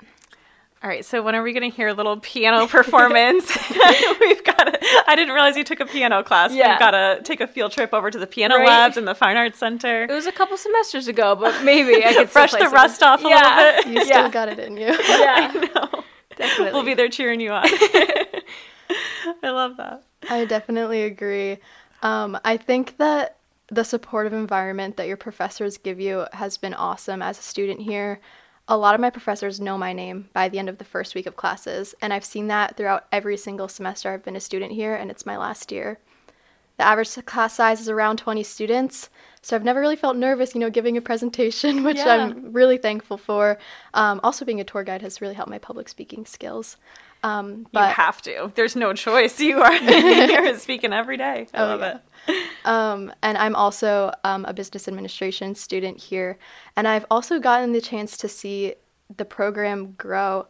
All 0.82 0.90
right, 0.90 1.04
so 1.04 1.22
when 1.22 1.36
are 1.36 1.44
we 1.44 1.52
going 1.52 1.70
to 1.70 1.76
hear 1.76 1.90
a 1.90 1.94
little 1.94 2.16
piano 2.22 2.66
performance? 2.66 3.50
We've 4.22 4.44
got 4.46 4.64
to, 4.64 4.80
I 5.08 5.16
didn't 5.18 5.34
realize 5.34 5.58
you 5.58 5.66
took 5.66 5.82
a 5.82 5.86
piano 5.86 6.24
class. 6.24 6.54
Yeah. 6.54 6.70
We've 6.70 6.80
got 6.80 6.92
to 6.92 7.22
take 7.22 7.42
a 7.42 7.48
field 7.48 7.74
trip 7.74 7.94
over 7.94 8.10
to 8.10 8.18
the 8.18 8.26
piano 8.26 8.56
right. 8.56 8.66
labs 8.66 8.96
in 8.96 9.04
the 9.04 9.14
Fine 9.14 9.36
Arts 9.36 9.60
Center. 9.60 10.04
It 10.04 10.12
was 10.12 10.26
a 10.26 10.32
couple 10.32 10.56
semesters 10.56 11.10
ago, 11.10 11.36
but 11.36 11.66
maybe 11.66 12.06
I 12.06 12.14
could 12.14 12.30
brush 12.34 12.54
the 12.54 12.70
rust 12.70 13.04
off 13.04 13.20
a 13.26 13.28
yeah. 13.28 13.58
little 13.58 13.84
bit. 13.84 13.94
You 13.94 14.06
still 14.06 14.24
yeah. 14.24 14.30
got 14.30 14.48
it 14.48 14.58
in 14.58 14.78
you. 14.78 14.88
Yeah, 14.88 15.52
I 15.54 15.54
know. 15.54 16.04
Definitely. 16.38 16.72
We'll 16.72 16.86
be 16.86 16.94
there 16.94 17.10
cheering 17.10 17.42
you 17.42 17.52
on. 17.52 17.66
I 17.66 19.50
love 19.50 19.76
that. 19.76 20.04
I 20.30 20.46
definitely 20.46 21.04
agree. 21.04 21.58
Um, 22.04 22.40
I 22.46 22.56
think 22.56 22.96
that 23.00 23.36
the 23.68 23.84
supportive 23.84 24.32
environment 24.32 24.96
that 24.96 25.08
your 25.08 25.18
professors 25.18 25.78
give 25.78 26.00
you 26.00 26.26
has 26.32 26.56
been 26.58 26.74
awesome 26.74 27.22
as 27.22 27.38
a 27.38 27.42
student 27.42 27.82
here 27.82 28.22
a 28.70 28.78
lot 28.78 28.94
of 28.94 29.02
my 29.02 29.10
professors 29.10 29.60
know 29.60 29.80
my 29.80 29.94
name 29.94 30.30
by 30.32 30.48
the 30.48 30.60
end 30.60 30.70
of 30.70 30.78
the 30.78 30.86
first 30.86 31.16
week 31.16 31.26
of 31.26 31.36
classes, 31.36 31.96
and 32.02 32.14
I've 32.14 32.24
seen 32.24 32.48
that 32.48 32.78
throughout 32.78 33.08
every 33.12 33.36
single 33.36 33.68
semester 33.68 34.14
I've 34.14 34.24
been 34.24 34.36
a 34.36 34.40
student 34.40 34.72
here, 34.72 34.94
and 34.94 35.10
it's 35.10 35.26
my 35.26 35.36
last 35.36 35.72
year. 35.72 35.98
The 36.78 36.86
average 36.86 37.14
class 37.26 37.56
size 37.56 37.82
is 37.82 37.90
around 37.90 38.18
20 38.18 38.44
students, 38.44 39.10
so 39.42 39.56
I've 39.56 39.64
never 39.64 39.82
really 39.82 39.96
felt 39.96 40.16
nervous, 40.16 40.54
you 40.54 40.62
know, 40.62 40.70
giving 40.70 40.98
a 40.98 41.02
presentation, 41.02 41.84
which 41.84 41.98
yeah. 41.98 42.16
I'm 42.16 42.54
really 42.54 42.78
thankful 42.78 43.18
for. 43.18 43.58
Um, 43.96 44.20
also, 44.24 44.46
being 44.46 44.62
a 44.62 44.64
tour 44.64 44.84
guide 44.84 45.02
has 45.02 45.20
really 45.20 45.34
helped 45.34 45.50
my 45.50 45.58
public 45.58 45.90
speaking 45.90 46.26
skills. 46.26 46.78
Um, 47.24 47.68
but 47.72 47.90
you 47.90 47.94
have 47.96 48.22
to. 48.24 48.52
There's 48.56 48.76
no 48.76 48.94
choice. 48.94 49.40
You 49.40 49.60
are 49.60 49.74
here 49.78 50.58
speaking 50.58 50.94
every 50.94 51.18
day. 51.18 51.48
I 51.54 51.64
oh, 51.64 51.66
love 51.66 51.82
yeah. 51.82 51.98
it. 52.28 52.46
Um, 52.66 53.14
and 53.22 53.38
I'm 53.38 53.56
also 53.56 54.14
um, 54.24 54.46
a 54.46 54.54
business 54.54 54.88
administration 54.88 55.56
student 55.56 56.00
here, 56.00 56.38
and 56.76 56.88
I've 56.88 57.06
also 57.12 57.40
gotten 57.40 57.74
the 57.74 57.82
chance 57.82 58.18
to 58.18 58.30
see 58.30 58.76
the 59.16 59.26
program 59.26 59.94
grow. 59.98 60.48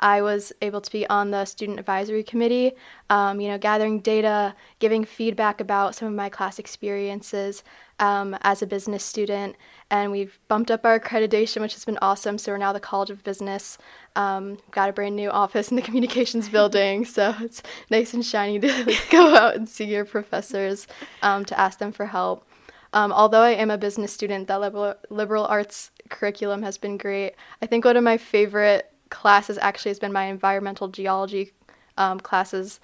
I 0.00 0.22
was 0.22 0.52
able 0.62 0.80
to 0.80 0.90
be 0.90 1.06
on 1.08 1.30
the 1.30 1.44
student 1.44 1.78
advisory 1.78 2.22
committee, 2.22 2.72
um, 3.10 3.40
you 3.40 3.48
know, 3.48 3.58
gathering 3.58 4.00
data, 4.00 4.54
giving 4.78 5.04
feedback 5.04 5.60
about 5.60 5.94
some 5.94 6.08
of 6.08 6.14
my 6.14 6.30
class 6.30 6.58
experiences 6.58 7.62
um, 7.98 8.36
as 8.40 8.62
a 8.62 8.66
business 8.66 9.04
student. 9.04 9.56
And 9.90 10.10
we've 10.10 10.38
bumped 10.48 10.70
up 10.70 10.86
our 10.86 10.98
accreditation, 10.98 11.60
which 11.60 11.74
has 11.74 11.84
been 11.84 11.98
awesome. 12.00 12.38
So 12.38 12.52
we're 12.52 12.58
now 12.58 12.72
the 12.72 12.80
College 12.80 13.10
of 13.10 13.22
Business. 13.22 13.76
Um, 14.16 14.58
got 14.70 14.88
a 14.88 14.92
brand 14.92 15.16
new 15.16 15.30
office 15.30 15.68
in 15.68 15.76
the 15.76 15.82
communications 15.82 16.48
building. 16.48 17.04
So 17.04 17.34
it's 17.40 17.62
nice 17.90 18.14
and 18.14 18.24
shiny 18.24 18.58
to 18.58 18.84
like, 18.84 19.06
go 19.10 19.36
out 19.36 19.54
and 19.54 19.68
see 19.68 19.84
your 19.84 20.06
professors 20.06 20.86
um, 21.22 21.44
to 21.44 21.60
ask 21.60 21.78
them 21.78 21.92
for 21.92 22.06
help. 22.06 22.46
Um, 22.92 23.12
although 23.12 23.42
I 23.42 23.50
am 23.50 23.70
a 23.70 23.78
business 23.78 24.12
student, 24.12 24.48
that 24.48 24.60
liberal, 24.60 24.94
liberal 25.10 25.44
arts 25.44 25.90
curriculum 26.08 26.62
has 26.62 26.76
been 26.76 26.96
great. 26.96 27.34
I 27.62 27.66
think 27.66 27.84
one 27.84 27.96
of 27.96 28.02
my 28.02 28.16
favorite 28.16 28.90
classes 29.10 29.58
actually 29.60 29.90
has 29.90 29.98
been 29.98 30.12
my 30.12 30.24
environmental 30.24 30.88
geology 30.88 31.52
um, 31.98 32.20
classes. 32.20 32.80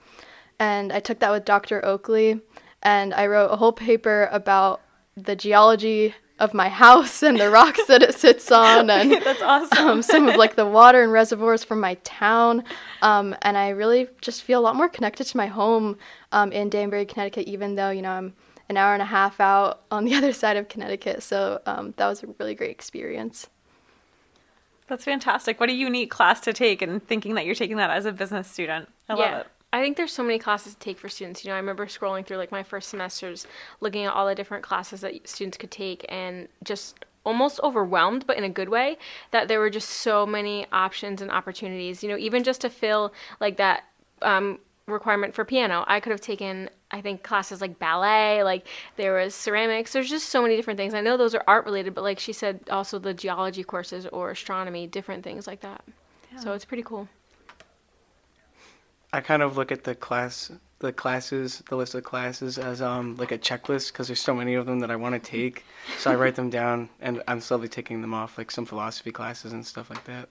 And 0.58 0.92
I 0.92 1.00
took 1.00 1.20
that 1.20 1.30
with 1.30 1.44
Dr. 1.44 1.84
Oakley, 1.84 2.40
and 2.82 3.14
I 3.14 3.26
wrote 3.26 3.50
a 3.50 3.56
whole 3.56 3.72
paper 3.72 4.28
about 4.32 4.80
the 5.16 5.36
geology 5.36 6.14
of 6.38 6.52
my 6.52 6.68
house 6.84 7.22
and 7.22 7.38
the 7.38 7.50
rocks 7.50 7.84
that 7.86 8.02
it 8.02 8.14
sits 8.14 8.52
on 8.52 8.90
and 8.90 9.12
that's 9.12 9.40
awesome 9.40 9.86
um, 9.86 10.02
some 10.02 10.28
of 10.28 10.36
like 10.36 10.54
the 10.54 10.66
water 10.66 11.02
and 11.02 11.10
reservoirs 11.10 11.64
from 11.64 11.80
my 11.80 11.94
town 12.04 12.62
um, 13.00 13.34
and 13.40 13.56
i 13.56 13.70
really 13.70 14.06
just 14.20 14.42
feel 14.42 14.60
a 14.60 14.64
lot 14.64 14.76
more 14.76 14.88
connected 14.88 15.24
to 15.24 15.36
my 15.36 15.46
home 15.46 15.96
um, 16.32 16.52
in 16.52 16.68
danbury 16.68 17.06
connecticut 17.06 17.48
even 17.48 17.74
though 17.74 17.88
you 17.88 18.02
know 18.02 18.10
i'm 18.10 18.34
an 18.68 18.76
hour 18.76 18.92
and 18.92 19.00
a 19.00 19.06
half 19.06 19.40
out 19.40 19.82
on 19.90 20.04
the 20.04 20.14
other 20.18 20.32
side 20.32 20.58
of 20.58 20.68
connecticut 20.68 21.22
so 21.22 21.60
um, 21.64 21.94
that 21.96 22.06
was 22.06 22.22
a 22.22 22.26
really 22.38 22.54
great 22.54 22.70
experience 22.70 23.48
that's 24.86 25.04
fantastic 25.04 25.58
what 25.60 25.68
a 25.68 25.72
unique 25.72 26.10
class 26.10 26.40
to 26.40 26.52
take 26.52 26.82
and 26.82 27.06
thinking 27.06 27.34
that 27.34 27.46
you're 27.46 27.54
taking 27.54 27.76
that 27.76 27.90
as 27.90 28.06
a 28.06 28.12
business 28.12 28.48
student 28.48 28.88
i 29.08 29.14
yeah. 29.14 29.18
love 29.18 29.40
it 29.40 29.46
I 29.72 29.82
think 29.82 29.98
there's 29.98 30.12
so 30.12 30.22
many 30.22 30.38
classes 30.38 30.72
to 30.72 30.78
take 30.78 30.98
for 30.98 31.08
students. 31.08 31.44
You 31.44 31.50
know, 31.50 31.54
I 31.54 31.58
remember 31.58 31.84
scrolling 31.86 32.24
through 32.24 32.38
like 32.38 32.52
my 32.52 32.62
first 32.62 32.88
semesters, 32.88 33.46
looking 33.80 34.06
at 34.06 34.12
all 34.12 34.26
the 34.26 34.34
different 34.34 34.64
classes 34.64 35.02
that 35.02 35.28
students 35.28 35.58
could 35.58 35.70
take, 35.70 36.06
and 36.08 36.48
just 36.64 37.04
almost 37.26 37.60
overwhelmed, 37.62 38.26
but 38.26 38.38
in 38.38 38.44
a 38.44 38.48
good 38.48 38.68
way, 38.68 38.96
that 39.32 39.48
there 39.48 39.58
were 39.58 39.68
just 39.68 39.90
so 39.90 40.24
many 40.24 40.66
options 40.72 41.20
and 41.20 41.30
opportunities. 41.30 42.02
You 42.02 42.08
know, 42.08 42.16
even 42.16 42.44
just 42.44 42.62
to 42.62 42.70
fill 42.70 43.12
like 43.40 43.56
that 43.58 43.84
um, 44.22 44.60
requirement 44.86 45.34
for 45.34 45.44
piano, 45.44 45.84
I 45.88 46.00
could 46.00 46.12
have 46.12 46.20
taken, 46.20 46.70
I 46.90 47.00
think, 47.00 47.22
classes 47.22 47.60
like 47.60 47.78
ballet, 47.78 48.42
like 48.44 48.66
there 48.96 49.14
was 49.14 49.34
ceramics. 49.34 49.92
There's 49.92 50.08
just 50.08 50.28
so 50.28 50.40
many 50.40 50.56
different 50.56 50.78
things. 50.78 50.94
I 50.94 51.00
know 51.00 51.16
those 51.16 51.34
are 51.34 51.42
art 51.46 51.64
related, 51.64 51.94
but 51.94 52.04
like 52.04 52.18
she 52.18 52.32
said, 52.32 52.60
also 52.70 52.98
the 52.98 53.12
geology 53.12 53.64
courses 53.64 54.06
or 54.06 54.30
astronomy, 54.30 54.86
different 54.86 55.24
things 55.24 55.46
like 55.46 55.60
that. 55.60 55.82
Yeah. 56.32 56.40
So 56.40 56.52
it's 56.52 56.64
pretty 56.64 56.84
cool. 56.84 57.08
I 59.12 59.20
kind 59.20 59.42
of 59.42 59.56
look 59.56 59.72
at 59.72 59.84
the 59.84 59.94
class, 59.94 60.52
the 60.78 60.92
classes, 60.92 61.62
the 61.68 61.76
list 61.76 61.94
of 61.94 62.04
classes 62.04 62.58
as 62.58 62.82
um 62.82 63.16
like 63.16 63.32
a 63.32 63.38
checklist 63.38 63.92
because 63.92 64.08
there's 64.08 64.20
so 64.20 64.34
many 64.34 64.54
of 64.54 64.66
them 64.66 64.80
that 64.80 64.90
I 64.90 64.96
want 64.96 65.14
to 65.14 65.18
take. 65.18 65.64
So 65.98 66.10
I 66.10 66.14
write 66.14 66.34
them 66.34 66.50
down, 66.50 66.88
and 67.00 67.22
I'm 67.26 67.40
slowly 67.40 67.68
taking 67.68 68.00
them 68.00 68.14
off, 68.14 68.38
like 68.38 68.50
some 68.50 68.66
philosophy 68.66 69.10
classes 69.10 69.52
and 69.52 69.66
stuff 69.66 69.90
like 69.90 70.04
that. 70.04 70.28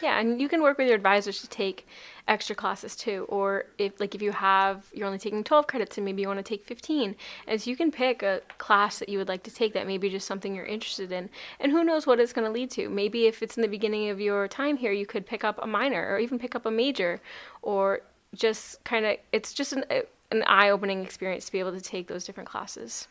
Yeah, 0.00 0.18
and 0.18 0.40
you 0.40 0.48
can 0.48 0.62
work 0.62 0.78
with 0.78 0.86
your 0.86 0.96
advisors 0.96 1.40
to 1.42 1.48
take 1.48 1.86
extra 2.28 2.54
classes 2.54 2.96
too. 2.96 3.26
Or 3.28 3.66
if 3.78 4.00
like 4.00 4.14
if 4.14 4.22
you 4.22 4.32
have 4.32 4.86
you're 4.92 5.06
only 5.06 5.18
taking 5.18 5.44
12 5.44 5.66
credits 5.66 5.98
and 5.98 6.04
maybe 6.04 6.22
you 6.22 6.28
want 6.28 6.38
to 6.38 6.42
take 6.42 6.64
15, 6.64 7.14
and 7.46 7.60
so 7.60 7.68
you 7.70 7.76
can 7.76 7.90
pick 7.90 8.22
a 8.22 8.40
class 8.58 8.98
that 8.98 9.08
you 9.08 9.18
would 9.18 9.28
like 9.28 9.42
to 9.42 9.50
take 9.50 9.74
that 9.74 9.86
maybe 9.86 10.08
just 10.08 10.26
something 10.26 10.54
you're 10.54 10.64
interested 10.64 11.12
in. 11.12 11.28
And 11.60 11.72
who 11.72 11.84
knows 11.84 12.06
what 12.06 12.20
it's 12.20 12.32
going 12.32 12.46
to 12.46 12.52
lead 12.52 12.70
to. 12.72 12.88
Maybe 12.88 13.26
if 13.26 13.42
it's 13.42 13.56
in 13.56 13.62
the 13.62 13.68
beginning 13.68 14.08
of 14.08 14.20
your 14.20 14.48
time 14.48 14.76
here, 14.76 14.92
you 14.92 15.06
could 15.06 15.26
pick 15.26 15.44
up 15.44 15.58
a 15.62 15.66
minor 15.66 16.08
or 16.08 16.18
even 16.18 16.38
pick 16.38 16.54
up 16.54 16.64
a 16.64 16.70
major 16.70 17.20
or 17.60 18.00
just 18.34 18.82
kind 18.84 19.04
of 19.04 19.16
it's 19.32 19.52
just 19.52 19.72
an 19.74 19.84
an 20.32 20.42
eye-opening 20.46 21.04
experience 21.04 21.44
to 21.44 21.52
be 21.52 21.58
able 21.58 21.72
to 21.72 21.80
take 21.80 22.08
those 22.08 22.24
different 22.24 22.48
classes. 22.48 23.06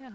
Yeah. 0.00 0.10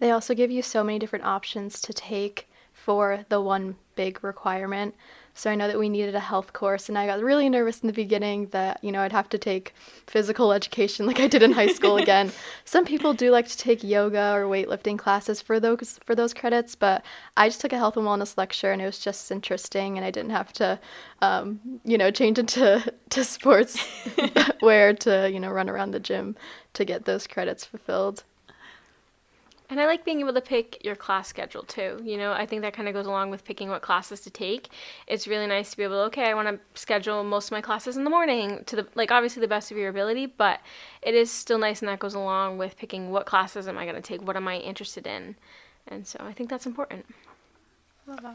They 0.00 0.10
also 0.10 0.34
give 0.34 0.50
you 0.50 0.62
so 0.62 0.82
many 0.82 0.98
different 0.98 1.24
options 1.24 1.80
to 1.82 1.92
take 1.92 2.48
for 2.72 3.24
the 3.28 3.40
one 3.40 3.76
big 3.94 4.22
requirement. 4.22 4.94
So 5.34 5.50
I 5.50 5.54
know 5.54 5.66
that 5.66 5.78
we 5.78 5.88
needed 5.88 6.14
a 6.14 6.20
health 6.20 6.52
course, 6.52 6.90
and 6.90 6.98
I 6.98 7.06
got 7.06 7.22
really 7.22 7.48
nervous 7.48 7.80
in 7.80 7.86
the 7.86 7.92
beginning 7.94 8.48
that, 8.48 8.84
you 8.84 8.92
know, 8.92 9.00
I'd 9.00 9.12
have 9.12 9.30
to 9.30 9.38
take 9.38 9.74
physical 10.06 10.52
education 10.58 11.06
like 11.06 11.20
I 11.20 11.26
did 11.26 11.42
in 11.42 11.52
high 11.52 11.72
school 11.72 11.96
again. 12.06 12.32
Some 12.64 12.84
people 12.84 13.14
do 13.14 13.30
like 13.30 13.48
to 13.48 13.56
take 13.56 13.82
yoga 13.82 14.34
or 14.34 14.44
weightlifting 14.44 14.98
classes 14.98 15.40
for 15.40 15.58
those 15.58 15.98
for 16.04 16.14
those 16.14 16.34
credits, 16.34 16.74
but 16.74 17.02
I 17.36 17.48
just 17.48 17.60
took 17.60 17.72
a 17.72 17.78
health 17.78 17.96
and 17.96 18.06
wellness 18.06 18.36
lecture, 18.36 18.72
and 18.72 18.82
it 18.82 18.86
was 18.86 18.98
just 18.98 19.30
interesting, 19.30 19.96
and 19.96 20.04
I 20.04 20.10
didn't 20.10 20.32
have 20.32 20.52
to, 20.54 20.78
um, 21.22 21.60
you 21.84 21.96
know, 21.96 22.10
change 22.10 22.38
into 22.38 22.92
to 23.10 23.24
sports 23.24 23.78
wear 24.60 24.92
to, 24.94 25.30
you 25.32 25.40
know, 25.40 25.50
run 25.50 25.70
around 25.70 25.92
the 25.92 26.00
gym 26.00 26.36
to 26.74 26.84
get 26.84 27.06
those 27.06 27.26
credits 27.26 27.64
fulfilled. 27.64 28.24
And 29.72 29.80
I 29.80 29.86
like 29.86 30.04
being 30.04 30.20
able 30.20 30.34
to 30.34 30.42
pick 30.42 30.84
your 30.84 30.94
class 30.94 31.28
schedule 31.28 31.62
too. 31.62 31.98
You 32.04 32.18
know, 32.18 32.32
I 32.32 32.44
think 32.44 32.60
that 32.60 32.74
kind 32.74 32.88
of 32.88 32.94
goes 32.94 33.06
along 33.06 33.30
with 33.30 33.42
picking 33.42 33.70
what 33.70 33.80
classes 33.80 34.20
to 34.20 34.28
take. 34.28 34.68
It's 35.06 35.26
really 35.26 35.46
nice 35.46 35.70
to 35.70 35.78
be 35.78 35.82
able 35.82 35.94
to, 35.94 36.02
okay, 36.08 36.28
I 36.28 36.34
want 36.34 36.46
to 36.48 36.60
schedule 36.78 37.24
most 37.24 37.46
of 37.46 37.52
my 37.52 37.62
classes 37.62 37.96
in 37.96 38.04
the 38.04 38.10
morning 38.10 38.64
to 38.66 38.76
the, 38.76 38.86
like, 38.94 39.10
obviously 39.10 39.40
the 39.40 39.48
best 39.48 39.70
of 39.70 39.78
your 39.78 39.88
ability, 39.88 40.26
but 40.26 40.60
it 41.00 41.14
is 41.14 41.30
still 41.30 41.56
nice 41.56 41.80
and 41.80 41.88
that 41.88 42.00
goes 42.00 42.12
along 42.12 42.58
with 42.58 42.76
picking 42.76 43.10
what 43.10 43.24
classes 43.24 43.66
am 43.66 43.78
I 43.78 43.84
going 43.84 43.96
to 43.96 44.02
take, 44.02 44.20
what 44.20 44.36
am 44.36 44.46
I 44.46 44.58
interested 44.58 45.06
in. 45.06 45.36
And 45.88 46.06
so 46.06 46.18
I 46.20 46.34
think 46.34 46.50
that's 46.50 46.66
important. 46.66 47.06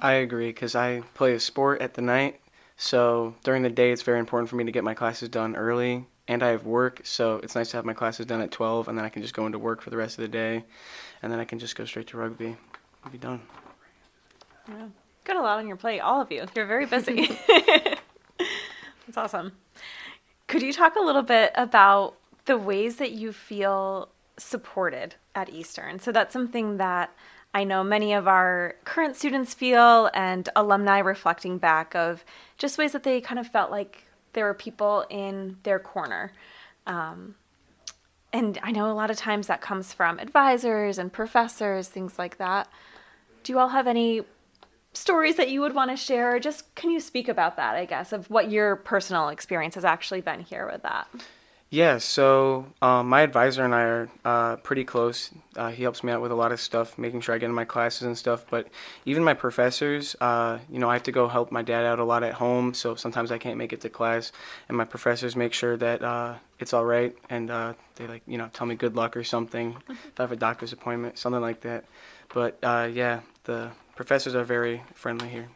I 0.02 0.14
agree 0.14 0.48
because 0.48 0.74
I 0.74 1.02
play 1.14 1.36
a 1.36 1.40
sport 1.40 1.84
at 1.84 1.94
the 1.94 2.02
night. 2.02 2.40
So 2.78 3.36
during 3.44 3.62
the 3.62 3.70
day, 3.70 3.92
it's 3.92 4.02
very 4.02 4.18
important 4.18 4.50
for 4.50 4.56
me 4.56 4.64
to 4.64 4.72
get 4.72 4.84
my 4.84 4.96
classes 4.96 5.30
done 5.30 5.56
early 5.56 6.08
and 6.28 6.44
I 6.44 6.50
have 6.50 6.66
work, 6.66 7.02
so 7.04 7.40
it's 7.44 7.56
nice 7.56 7.72
to 7.72 7.78
have 7.78 7.86
my 7.86 7.94
classes 7.94 8.26
done 8.26 8.42
at 8.42 8.52
12, 8.52 8.90
and 8.90 8.98
then 8.98 9.06
I 9.06 9.10
can 9.10 9.22
just 9.22 9.34
go 9.34 9.46
into 9.46 9.58
work 9.58 9.82
for 9.82 9.92
the 9.92 9.96
rest 9.96 10.18
of 10.18 10.24
the 10.24 10.28
day 10.28 10.66
and 11.22 11.32
then 11.32 11.40
I 11.40 11.46
can 11.46 11.60
just 11.60 11.76
go 11.76 11.86
straight 11.86 12.08
to 12.08 12.18
rugby 12.18 12.58
and 13.04 13.12
be 13.12 13.18
done. 13.18 13.42
Yeah. 14.68 14.88
Got 15.24 15.38
a 15.38 15.42
lot 15.42 15.60
on 15.60 15.68
your 15.68 15.76
plate, 15.76 16.00
all 16.00 16.22
of 16.22 16.32
you. 16.32 16.46
You're 16.56 16.66
very 16.66 16.86
busy. 16.86 17.38
That's 19.08 19.18
awesome. 19.18 19.54
Could 20.48 20.62
you 20.62 20.72
talk 20.72 20.96
a 20.96 21.02
little 21.02 21.22
bit 21.22 21.52
about 21.56 22.16
the 22.46 22.58
ways 22.58 22.98
that 22.98 23.12
you 23.12 23.34
feel 23.34 24.10
supported 24.38 25.16
at 25.36 25.50
Eastern? 25.50 26.00
So 26.00 26.12
that's 26.12 26.32
something 26.32 26.78
that 26.78 27.12
I 27.54 27.64
know 27.64 27.84
many 27.84 28.14
of 28.14 28.28
our 28.28 28.76
current 28.86 29.16
students 29.16 29.54
feel 29.54 30.10
and 30.14 30.48
alumni 30.56 31.00
reflecting 31.00 31.58
back 31.58 31.96
of 31.96 32.24
just 32.58 32.78
ways 32.78 32.94
that 32.94 33.04
they 33.04 33.20
kind 33.20 33.40
of 33.40 33.48
felt 33.48 33.72
like 33.72 34.04
there 34.34 34.46
were 34.46 34.54
people 34.54 35.06
in 35.10 35.58
their 35.64 35.80
corner. 35.80 36.32
Um, 36.86 37.36
and 38.38 38.60
I 38.62 38.72
know 38.72 38.92
a 38.92 38.94
lot 38.94 39.10
of 39.10 39.18
times 39.18 39.48
that 39.48 39.62
comes 39.62 39.94
from 39.94 40.20
advisors 40.20 41.00
and 41.00 41.12
professors, 41.12 41.88
things 41.88 42.20
like 42.20 42.38
that. 42.38 42.70
Do 43.42 43.52
you 43.52 43.58
all 43.58 43.70
have 43.70 43.88
any 43.88 44.22
stories 44.94 45.38
that 45.38 45.50
you 45.50 45.60
would 45.62 45.74
want 45.74 45.90
to 45.90 45.98
share? 45.98 46.40
Just 46.40 46.76
can 46.76 46.92
you 46.92 47.00
speak 47.00 47.28
about 47.28 47.58
that, 47.58 47.76
I 47.76 47.86
guess, 47.86 48.14
of 48.14 48.30
what 48.30 48.52
your 48.52 48.76
personal 48.76 49.30
experience 49.30 49.74
has 49.74 49.84
actually 49.84 50.22
been 50.22 50.42
here 50.42 50.70
with 50.72 50.84
that? 50.84 51.08
Yeah, 51.70 51.98
so 51.98 52.68
um, 52.82 53.10
my 53.10 53.22
advisor 53.22 53.66
and 53.66 53.76
I 53.76 53.82
are 53.82 54.10
uh, 54.24 54.56
pretty 54.58 54.86
close. 54.86 55.32
Uh, 55.58 55.70
he 55.70 55.84
helps 55.84 56.02
me 56.02 56.14
out 56.14 56.22
with 56.22 56.32
a 56.32 56.36
lot 56.36 56.54
of 56.54 56.62
stuff, 56.62 56.98
making 56.98 57.20
sure 57.20 57.36
I 57.36 57.40
get 57.40 57.48
in 57.48 57.54
my 57.54 57.66
classes 57.66 58.04
and 58.04 58.18
stuff. 58.18 58.46
But 58.50 58.70
even 59.04 59.22
my 59.22 59.34
professors, 59.34 60.16
uh, 60.22 60.60
you 60.70 60.80
know, 60.80 60.90
I 60.90 60.94
have 60.94 61.04
to 61.04 61.12
go 61.12 61.28
help 61.28 61.52
my 61.52 61.64
dad 61.64 61.86
out 61.86 62.00
a 62.00 62.06
lot 62.06 62.24
at 62.24 62.36
home, 62.36 62.74
so 62.74 62.96
sometimes 62.96 63.34
I 63.34 63.38
can't 63.38 63.58
make 63.58 63.74
it 63.74 63.82
to 63.82 63.90
class. 63.90 64.32
And 64.70 64.78
my 64.78 64.86
professors 64.86 65.36
make 65.36 65.52
sure 65.52 65.76
that 65.76 66.02
uh, 66.02 66.36
it's 66.58 66.72
all 66.72 66.86
right, 66.86 67.14
and 67.30 67.52
uh, 67.52 67.74
they 67.96 68.08
like, 68.08 68.22
you 68.26 68.38
know, 68.38 68.50
tell 68.54 68.66
me 68.66 68.76
good 68.76 68.96
luck 68.96 69.18
or 69.18 69.26
something 69.26 69.76
if 69.90 70.20
I 70.20 70.24
have 70.24 70.32
a 70.32 70.38
doctor's 70.38 70.72
appointment, 70.72 71.18
something 71.18 71.42
like 71.42 71.62
that. 71.62 71.84
But 72.34 72.58
uh, 72.64 72.88
yeah, 72.90 73.22
the 73.44 73.72
professors 73.98 74.36
are 74.36 74.46
very 74.46 74.84
friendly 74.94 75.28
here. 75.28 75.50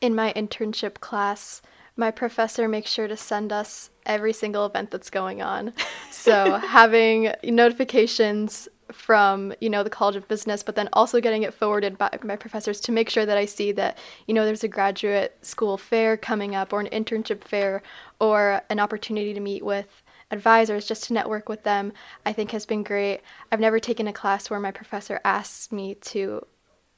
In 0.00 0.14
my 0.14 0.32
internship 0.32 1.00
class, 1.00 1.60
my 1.98 2.12
professor 2.12 2.68
makes 2.68 2.90
sure 2.90 3.08
to 3.08 3.16
send 3.16 3.52
us 3.52 3.90
every 4.06 4.32
single 4.32 4.64
event 4.64 4.90
that's 4.90 5.10
going 5.10 5.42
on. 5.42 5.74
So 6.10 6.54
having 6.68 7.32
notifications 7.42 8.68
from 8.92 9.52
you 9.60 9.68
know 9.68 9.82
the 9.82 9.90
College 9.90 10.16
of 10.16 10.28
Business, 10.28 10.62
but 10.62 10.76
then 10.76 10.88
also 10.94 11.20
getting 11.20 11.42
it 11.42 11.52
forwarded 11.52 11.98
by 11.98 12.16
my 12.22 12.36
professors 12.36 12.80
to 12.80 12.92
make 12.92 13.10
sure 13.10 13.26
that 13.26 13.36
I 13.36 13.44
see 13.44 13.72
that 13.72 13.98
you 14.26 14.32
know 14.32 14.46
there's 14.46 14.64
a 14.64 14.68
graduate 14.68 15.36
school 15.42 15.76
fair 15.76 16.16
coming 16.16 16.54
up 16.54 16.72
or 16.72 16.80
an 16.80 16.86
internship 16.86 17.44
fair 17.44 17.82
or 18.20 18.62
an 18.70 18.80
opportunity 18.80 19.34
to 19.34 19.40
meet 19.40 19.64
with 19.64 20.02
advisors 20.30 20.86
just 20.86 21.04
to 21.04 21.12
network 21.12 21.48
with 21.48 21.64
them. 21.64 21.92
I 22.24 22.32
think 22.32 22.52
has 22.52 22.64
been 22.64 22.82
great. 22.82 23.20
I've 23.50 23.60
never 23.60 23.80
taken 23.80 24.06
a 24.06 24.12
class 24.12 24.48
where 24.48 24.60
my 24.60 24.70
professor 24.70 25.20
asks 25.24 25.72
me 25.72 25.96
to 25.96 26.46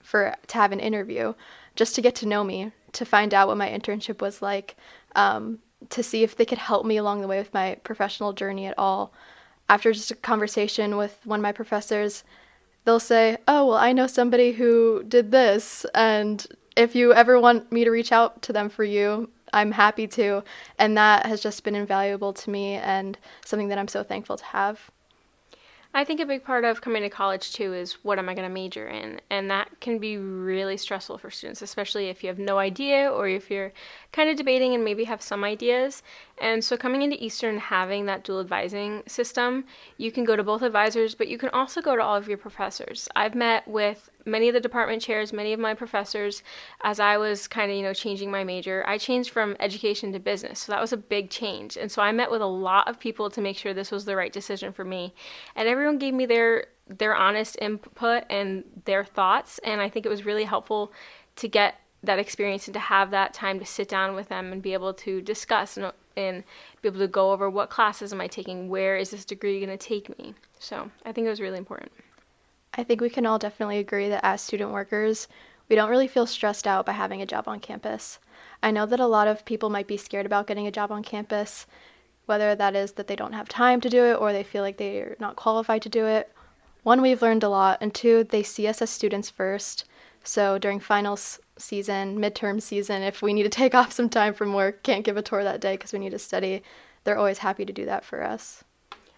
for 0.02 0.34
to 0.46 0.54
have 0.54 0.72
an 0.72 0.80
interview 0.80 1.34
just 1.76 1.94
to 1.94 2.02
get 2.02 2.14
to 2.16 2.26
know 2.26 2.44
me 2.44 2.72
to 2.92 3.04
find 3.04 3.32
out 3.32 3.48
what 3.48 3.56
my 3.56 3.68
internship 3.68 4.20
was 4.20 4.42
like, 4.42 4.76
um, 5.14 5.60
to 5.88 6.02
see 6.02 6.22
if 6.22 6.36
they 6.36 6.44
could 6.44 6.58
help 6.58 6.84
me 6.84 6.96
along 6.96 7.20
the 7.20 7.28
way 7.28 7.38
with 7.38 7.54
my 7.54 7.76
professional 7.84 8.32
journey 8.32 8.66
at 8.66 8.78
all. 8.78 9.12
After 9.68 9.92
just 9.92 10.10
a 10.10 10.16
conversation 10.16 10.96
with 10.96 11.20
one 11.24 11.40
of 11.40 11.42
my 11.42 11.52
professors, 11.52 12.24
they'll 12.84 13.00
say, 13.00 13.38
"Oh, 13.46 13.66
well, 13.68 13.76
I 13.76 13.92
know 13.92 14.06
somebody 14.06 14.52
who 14.52 15.04
did 15.04 15.30
this," 15.30 15.86
and 15.94 16.46
if 16.76 16.94
you 16.94 17.12
ever 17.12 17.38
want 17.40 17.70
me 17.70 17.84
to 17.84 17.90
reach 17.90 18.12
out 18.12 18.42
to 18.42 18.52
them 18.52 18.68
for 18.68 18.84
you, 18.84 19.30
I'm 19.52 19.72
happy 19.72 20.06
to. 20.08 20.42
And 20.78 20.96
that 20.96 21.26
has 21.26 21.40
just 21.40 21.64
been 21.64 21.74
invaluable 21.74 22.32
to 22.32 22.50
me 22.50 22.74
and 22.74 23.18
something 23.44 23.68
that 23.68 23.78
I'm 23.78 23.88
so 23.88 24.02
thankful 24.02 24.36
to 24.36 24.44
have. 24.44 24.90
I 25.92 26.04
think 26.04 26.20
a 26.20 26.26
big 26.26 26.44
part 26.44 26.64
of 26.64 26.80
coming 26.80 27.02
to 27.02 27.10
college 27.10 27.52
too 27.52 27.74
is 27.74 28.04
what 28.04 28.20
am 28.20 28.28
I 28.28 28.34
going 28.34 28.48
to 28.48 28.54
major 28.54 28.86
in? 28.86 29.20
And 29.28 29.50
that 29.50 29.80
can 29.80 29.98
be 29.98 30.16
really 30.16 30.76
stressful 30.76 31.18
for 31.18 31.30
students, 31.30 31.62
especially 31.62 32.08
if 32.08 32.22
you 32.22 32.28
have 32.28 32.38
no 32.38 32.58
idea 32.58 33.10
or 33.10 33.26
if 33.26 33.50
you're 33.50 33.72
kind 34.12 34.30
of 34.30 34.36
debating 34.36 34.72
and 34.72 34.84
maybe 34.84 35.04
have 35.04 35.20
some 35.20 35.42
ideas. 35.42 36.04
And 36.40 36.62
so 36.62 36.76
coming 36.76 37.02
into 37.02 37.22
Eastern 37.22 37.58
having 37.58 38.06
that 38.06 38.22
dual 38.22 38.40
advising 38.40 39.02
system, 39.08 39.64
you 39.96 40.12
can 40.12 40.24
go 40.24 40.36
to 40.36 40.44
both 40.44 40.62
advisors, 40.62 41.16
but 41.16 41.26
you 41.26 41.38
can 41.38 41.48
also 41.48 41.82
go 41.82 41.96
to 41.96 42.02
all 42.02 42.16
of 42.16 42.28
your 42.28 42.38
professors. 42.38 43.08
I've 43.16 43.34
met 43.34 43.66
with 43.66 44.10
many 44.24 44.48
of 44.48 44.54
the 44.54 44.60
department 44.60 45.02
chairs, 45.02 45.32
many 45.32 45.52
of 45.52 45.60
my 45.60 45.74
professors 45.74 46.42
as 46.82 47.00
I 47.00 47.16
was 47.16 47.48
kind 47.48 47.70
of, 47.70 47.76
you 47.76 47.82
know, 47.82 47.94
changing 47.94 48.30
my 48.30 48.44
major. 48.44 48.84
I 48.86 48.98
changed 48.98 49.30
from 49.30 49.56
education 49.60 50.12
to 50.12 50.18
business. 50.18 50.60
So 50.60 50.72
that 50.72 50.80
was 50.80 50.92
a 50.92 50.96
big 50.96 51.30
change. 51.30 51.76
And 51.76 51.90
so 51.90 52.02
I 52.02 52.12
met 52.12 52.30
with 52.30 52.42
a 52.42 52.46
lot 52.46 52.88
of 52.88 53.00
people 53.00 53.30
to 53.30 53.40
make 53.40 53.56
sure 53.56 53.72
this 53.72 53.90
was 53.90 54.04
the 54.04 54.16
right 54.16 54.32
decision 54.32 54.72
for 54.72 54.84
me. 54.84 55.14
And 55.56 55.68
everyone 55.68 55.98
gave 55.98 56.14
me 56.14 56.26
their 56.26 56.66
their 56.98 57.14
honest 57.14 57.56
input 57.60 58.24
and 58.28 58.64
their 58.84 59.04
thoughts, 59.04 59.60
and 59.62 59.80
I 59.80 59.88
think 59.88 60.04
it 60.04 60.08
was 60.08 60.26
really 60.26 60.42
helpful 60.42 60.92
to 61.36 61.46
get 61.46 61.76
that 62.02 62.18
experience 62.18 62.66
and 62.66 62.74
to 62.74 62.80
have 62.80 63.10
that 63.10 63.34
time 63.34 63.58
to 63.60 63.66
sit 63.66 63.88
down 63.88 64.14
with 64.14 64.28
them 64.28 64.52
and 64.52 64.62
be 64.62 64.72
able 64.72 64.94
to 64.94 65.20
discuss 65.20 65.76
and, 65.76 65.92
and 66.16 66.42
be 66.82 66.88
able 66.88 66.98
to 66.98 67.08
go 67.08 67.30
over 67.32 67.48
what 67.48 67.70
classes 67.70 68.12
am 68.12 68.20
I 68.20 68.26
taking, 68.26 68.68
where 68.68 68.96
is 68.96 69.10
this 69.10 69.24
degree 69.24 69.64
going 69.64 69.76
to 69.76 69.76
take 69.76 70.18
me. 70.18 70.34
So 70.58 70.90
I 71.04 71.12
think 71.12 71.26
it 71.26 71.30
was 71.30 71.40
really 71.40 71.58
important. 71.58 71.92
I 72.74 72.84
think 72.84 73.00
we 73.00 73.10
can 73.10 73.26
all 73.26 73.38
definitely 73.38 73.78
agree 73.78 74.08
that 74.08 74.24
as 74.24 74.40
student 74.40 74.70
workers, 74.70 75.26
we 75.68 75.76
don't 75.76 75.90
really 75.90 76.08
feel 76.08 76.26
stressed 76.26 76.66
out 76.66 76.86
by 76.86 76.92
having 76.92 77.20
a 77.20 77.26
job 77.26 77.48
on 77.48 77.60
campus. 77.60 78.18
I 78.62 78.70
know 78.70 78.86
that 78.86 79.00
a 79.00 79.06
lot 79.06 79.28
of 79.28 79.44
people 79.44 79.70
might 79.70 79.86
be 79.86 79.96
scared 79.96 80.26
about 80.26 80.46
getting 80.46 80.66
a 80.66 80.72
job 80.72 80.92
on 80.92 81.02
campus, 81.02 81.66
whether 82.26 82.54
that 82.54 82.76
is 82.76 82.92
that 82.92 83.06
they 83.06 83.16
don't 83.16 83.32
have 83.32 83.48
time 83.48 83.80
to 83.80 83.88
do 83.88 84.04
it 84.04 84.14
or 84.14 84.32
they 84.32 84.42
feel 84.42 84.62
like 84.62 84.76
they're 84.76 85.16
not 85.18 85.36
qualified 85.36 85.82
to 85.82 85.88
do 85.88 86.06
it. 86.06 86.32
One, 86.82 87.02
we've 87.02 87.22
learned 87.22 87.42
a 87.42 87.48
lot, 87.48 87.78
and 87.80 87.92
two, 87.92 88.24
they 88.24 88.42
see 88.42 88.66
us 88.66 88.80
as 88.80 88.88
students 88.88 89.28
first. 89.28 89.84
So 90.24 90.58
during 90.58 90.80
finals 90.80 91.40
season, 91.58 92.18
midterm 92.18 92.62
season, 92.62 93.02
if 93.02 93.20
we 93.20 93.32
need 93.32 93.42
to 93.42 93.48
take 93.60 93.74
off 93.74 93.92
some 93.92 94.08
time 94.08 94.32
from 94.32 94.54
work, 94.54 94.82
can't 94.82 95.04
give 95.04 95.16
a 95.16 95.22
tour 95.22 95.44
that 95.44 95.60
day 95.60 95.74
because 95.74 95.92
we 95.92 95.98
need 95.98 96.10
to 96.10 96.18
study, 96.18 96.62
they're 97.04 97.18
always 97.18 97.38
happy 97.38 97.64
to 97.64 97.72
do 97.72 97.84
that 97.86 98.04
for 98.04 98.22
us. 98.22 98.64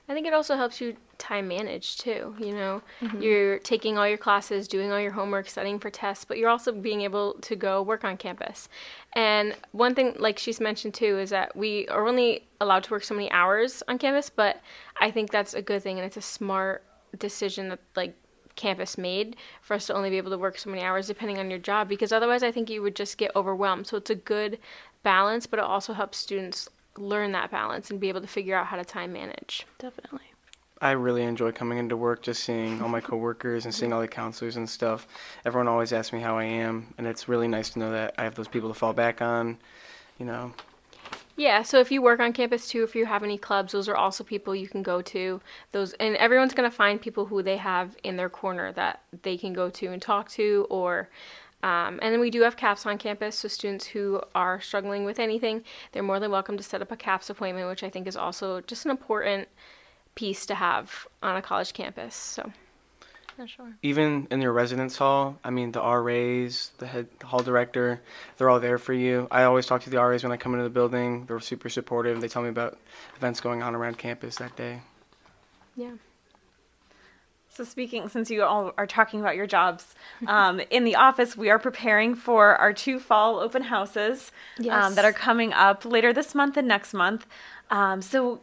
I 0.09 0.15
think 0.15 0.27
it 0.27 0.35
also 0.35 0.57
helps 0.57 0.81
you 0.81 0.97
time 1.23 1.47
manage 1.47 1.99
too. 1.99 2.35
You 2.39 2.53
know, 2.53 2.83
mm-hmm. 3.01 3.23
you're 3.23 3.59
taking 3.61 3.97
all 3.97 4.09
your 4.09 4.19
classes, 4.19 4.67
doing 4.67 4.91
all 4.91 4.99
your 4.99 5.13
homework, 5.13 5.49
studying 5.49 5.79
for 5.79 5.89
tests, 5.89 6.25
but 6.25 6.37
you're 6.37 6.51
also 6.51 6.73
being 6.73 7.03
able 7.03 7.35
to 7.43 7.55
go 7.55 7.81
work 7.81 8.05
on 8.05 8.17
campus. 8.17 8.69
And 9.15 9.55
one 9.71 9.95
thing, 9.95 10.17
like 10.19 10.39
she's 10.39 10.61
mentioned 10.61 10.95
too, 10.95 11.19
is 11.19 11.31
that 11.31 11.55
we 11.57 11.87
are 11.89 12.07
only 12.07 12.49
allowed 12.61 12.83
to 12.85 12.91
work 12.91 13.05
so 13.05 13.15
many 13.15 13.31
hours 13.31 13.85
on 13.87 13.99
campus, 13.99 14.31
but 14.31 14.61
I 15.01 15.13
think 15.13 15.31
that's 15.31 15.55
a 15.55 15.63
good 15.63 15.83
thing 15.83 15.97
and 15.97 16.05
it's 16.05 16.17
a 16.17 16.23
smart 16.23 16.83
decision 17.17 17.69
that 17.69 17.79
like 17.95 18.17
campus 18.57 18.99
made 18.99 19.37
for 19.63 19.75
us 19.75 19.87
to 19.87 19.95
only 19.95 20.11
be 20.11 20.17
able 20.17 20.31
to 20.31 20.39
work 20.39 20.59
so 20.59 20.69
many 20.71 20.83
hours 20.83 21.07
depending 21.07 21.39
on 21.39 21.49
your 21.49 21.59
job 21.59 21.89
because 21.89 22.13
otherwise 22.13 22.43
I 22.43 22.51
think 22.51 22.69
you 22.69 22.83
would 22.83 22.97
just 22.97 23.17
get 23.17 23.31
overwhelmed. 23.37 23.87
So 23.87 23.97
it's 23.97 24.11
a 24.11 24.17
good 24.17 24.59
balance, 25.05 25.47
but 25.47 25.61
it 25.61 25.65
also 25.65 25.93
helps 25.93 26.19
students 26.19 26.69
learn 26.99 27.33
that 27.33 27.51
balance 27.51 27.91
and 27.91 28.01
be 28.01 28.09
able 28.09 28.21
to 28.21 28.27
figure 28.27 28.57
out 28.57 28.67
how 28.67 28.77
to 28.77 28.85
time 28.85 29.13
manage. 29.13 29.67
Definitely. 29.79 30.32
I 30.83 30.91
really 30.91 31.23
enjoy 31.23 31.53
coming 31.53 31.79
into 31.79 31.97
work, 31.97 32.23
just 32.23 32.43
seeing 32.43 32.83
all 32.83 32.89
my 32.89 33.01
coworkers 33.01 33.65
and 33.65 33.75
seeing 33.75 33.93
all 33.93 34.01
the 34.01 34.09
counselors 34.09 34.57
and 34.57 34.69
stuff. 34.69 35.07
Everyone 35.47 35.69
always 35.69 35.93
asks 35.93 36.13
me 36.13 36.21
how 36.21 36.37
I 36.37 36.45
am, 36.45 36.93
and 36.99 37.07
it's 37.07 37.29
really 37.29 37.49
nice 37.49 37.71
to 37.71 37.79
know 37.79 37.93
that 37.93 38.15
I 38.19 38.25
have 38.25 38.35
those 38.35 38.49
people 38.49 38.69
to 38.69 38.75
fall 38.75 38.93
back 38.93 39.23
on. 39.23 39.59
You 40.19 40.27
know, 40.27 40.53
yeah, 41.37 41.63
so 41.63 41.79
if 41.79 41.91
you 41.91 42.03
work 42.03 42.21
on 42.21 42.33
campus 42.33 42.69
too, 42.69 42.83
if 42.83 42.95
you 42.95 43.07
have 43.07 43.23
any 43.23 43.39
clubs, 43.39 43.73
those 43.73 43.89
are 43.89 43.97
also 43.97 44.23
people 44.23 44.55
you 44.55 44.69
can 44.69 44.83
go 44.83 45.01
to. 45.03 45.41
Those 45.71 45.93
and 45.95 46.17
everyone's 46.17 46.53
going 46.53 46.71
to 46.71 46.77
find 46.77 47.01
people 47.01 47.27
who 47.27 47.43
they 47.43 47.57
have 47.57 47.97
in 48.03 48.17
their 48.17 48.29
corner 48.29 48.73
that 48.73 49.01
they 49.23 49.39
can 49.39 49.53
go 49.53 49.71
to 49.71 49.87
and 49.87 50.03
talk 50.03 50.29
to 50.31 50.67
or 50.69 51.09
um, 51.63 52.01
and 52.03 52.13
then 52.13 52.19
we 52.19 52.31
do 52.31 52.43
have 52.43 52.57
CAPS 52.57 52.87
on 52.87 52.99
campus, 52.99 53.39
so 53.39 53.47
students 53.47 53.87
who 53.87 54.21
are 54.35 54.61
struggling 54.61 55.05
with 55.05 55.21
anything, 55.21 55.63
they're 55.93 56.03
more 56.03 56.19
than 56.19 56.33
welcome 56.33 56.57
to 56.57 56.63
set 56.63 56.83
up 56.83 56.91
a 56.91 56.97
CAPS 56.97 57.31
appointment, 57.31 57.69
which 57.69 57.85
I 57.85 57.89
think 57.89 58.09
is 58.09 58.17
also 58.17 58.61
just 58.63 58.85
an 58.85 58.91
important 58.91 59.47
piece 60.15 60.47
to 60.47 60.55
have 60.55 61.07
on 61.23 61.37
a 61.37 61.43
college 61.43 61.73
campus. 61.73 62.15
So 62.15 62.53
Yeah, 63.39 63.47
sure. 63.47 63.73
Even 63.83 64.29
in 64.31 64.41
your 64.41 64.53
residence 64.53 64.97
hall, 64.97 65.39
I 65.43 65.51
mean, 65.51 65.73
the 65.73 65.83
RAs, 65.83 66.73
the 66.79 66.87
head 66.87 67.09
the 67.19 67.27
hall 67.27 67.43
director, 67.43 68.01
they're 68.37 68.51
all 68.51 68.61
there 68.61 68.79
for 68.79 68.93
you. 68.93 69.29
I 69.31 69.45
always 69.45 69.67
talk 69.67 69.83
to 69.83 69.91
the 69.91 69.99
RAs 69.99 70.23
when 70.23 70.33
I 70.33 70.37
come 70.37 70.53
into 70.53 70.65
the 70.65 70.71
building. 70.71 71.27
They're 71.27 71.41
super 71.41 71.69
supportive. 71.69 72.21
They 72.21 72.29
tell 72.29 72.43
me 72.43 72.49
about 72.49 72.79
events 73.17 73.41
going 73.41 73.63
on 73.63 73.75
around 73.75 73.99
campus 73.99 74.37
that 74.37 74.57
day. 74.57 74.83
Yeah. 75.77 75.93
So, 77.55 77.65
speaking, 77.65 78.09
since 78.09 78.31
you 78.31 78.45
all 78.45 78.73
are 78.79 78.87
talking 78.87 79.21
about 79.21 79.37
your 79.37 79.47
jobs, 79.47 79.95
um, 80.27 80.61
in 80.71 80.85
the 80.85 80.97
office, 80.97 81.37
we 81.37 81.51
are 81.51 81.59
preparing 81.59 82.15
for 82.15 82.57
our 82.57 82.73
two 82.73 82.99
fall 82.99 83.39
open 83.39 83.63
houses 83.63 84.33
um, 84.59 84.65
yes. 84.65 84.85
um, 84.85 84.95
that 84.95 85.05
are 85.05 85.13
coming 85.13 85.53
up 85.53 85.85
later 85.85 86.15
this 86.15 86.35
month 86.35 86.57
and 86.57 86.67
next 86.67 86.95
month. 86.95 87.27
Um, 87.71 88.01
so, 88.01 88.41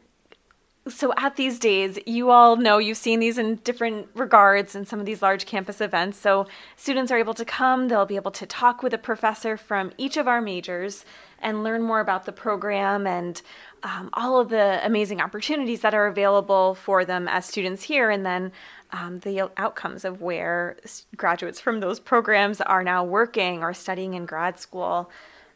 so 0.89 1.13
at 1.17 1.35
these 1.35 1.59
days, 1.59 1.97
you 2.05 2.29
all 2.29 2.55
know 2.55 2.77
you've 2.77 2.97
seen 2.97 3.19
these 3.19 3.37
in 3.37 3.55
different 3.57 4.07
regards 4.13 4.75
in 4.75 4.85
some 4.85 4.99
of 4.99 5.05
these 5.05 5.21
large 5.21 5.45
campus 5.45 5.81
events. 5.81 6.17
So 6.17 6.47
students 6.75 7.11
are 7.11 7.17
able 7.17 7.33
to 7.35 7.45
come, 7.45 7.87
they'll 7.87 8.05
be 8.05 8.15
able 8.15 8.31
to 8.31 8.45
talk 8.45 8.83
with 8.83 8.93
a 8.93 8.97
professor 8.97 9.57
from 9.57 9.91
each 9.97 10.17
of 10.17 10.27
our 10.27 10.41
majors 10.41 11.05
and 11.41 11.63
learn 11.63 11.81
more 11.81 11.99
about 11.99 12.25
the 12.25 12.31
program 12.31 13.07
and 13.07 13.41
um, 13.83 14.09
all 14.13 14.39
of 14.39 14.49
the 14.49 14.85
amazing 14.85 15.21
opportunities 15.21 15.81
that 15.81 15.93
are 15.93 16.07
available 16.07 16.75
for 16.75 17.05
them 17.05 17.27
as 17.27 17.45
students 17.45 17.83
here, 17.83 18.09
and 18.09 18.25
then 18.25 18.51
um, 18.91 19.19
the 19.19 19.49
outcomes 19.57 20.03
of 20.03 20.21
where 20.21 20.77
graduates 21.15 21.61
from 21.61 21.79
those 21.79 21.99
programs 21.99 22.59
are 22.59 22.83
now 22.83 23.03
working 23.03 23.63
or 23.63 23.73
studying 23.73 24.15
in 24.15 24.25
grad 24.25 24.59
school. 24.59 25.09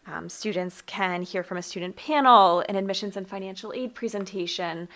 Um, 0.06 0.30
students 0.30 0.82
can 0.82 1.22
hear 1.22 1.44
from 1.44 1.58
a 1.58 1.62
student 1.62 1.96
panel, 1.96 2.64
an 2.68 2.76
admissions 2.76 3.16
and 3.16 3.28
financial 3.28 3.74
aid 3.74 3.96
presentation, 3.96 4.90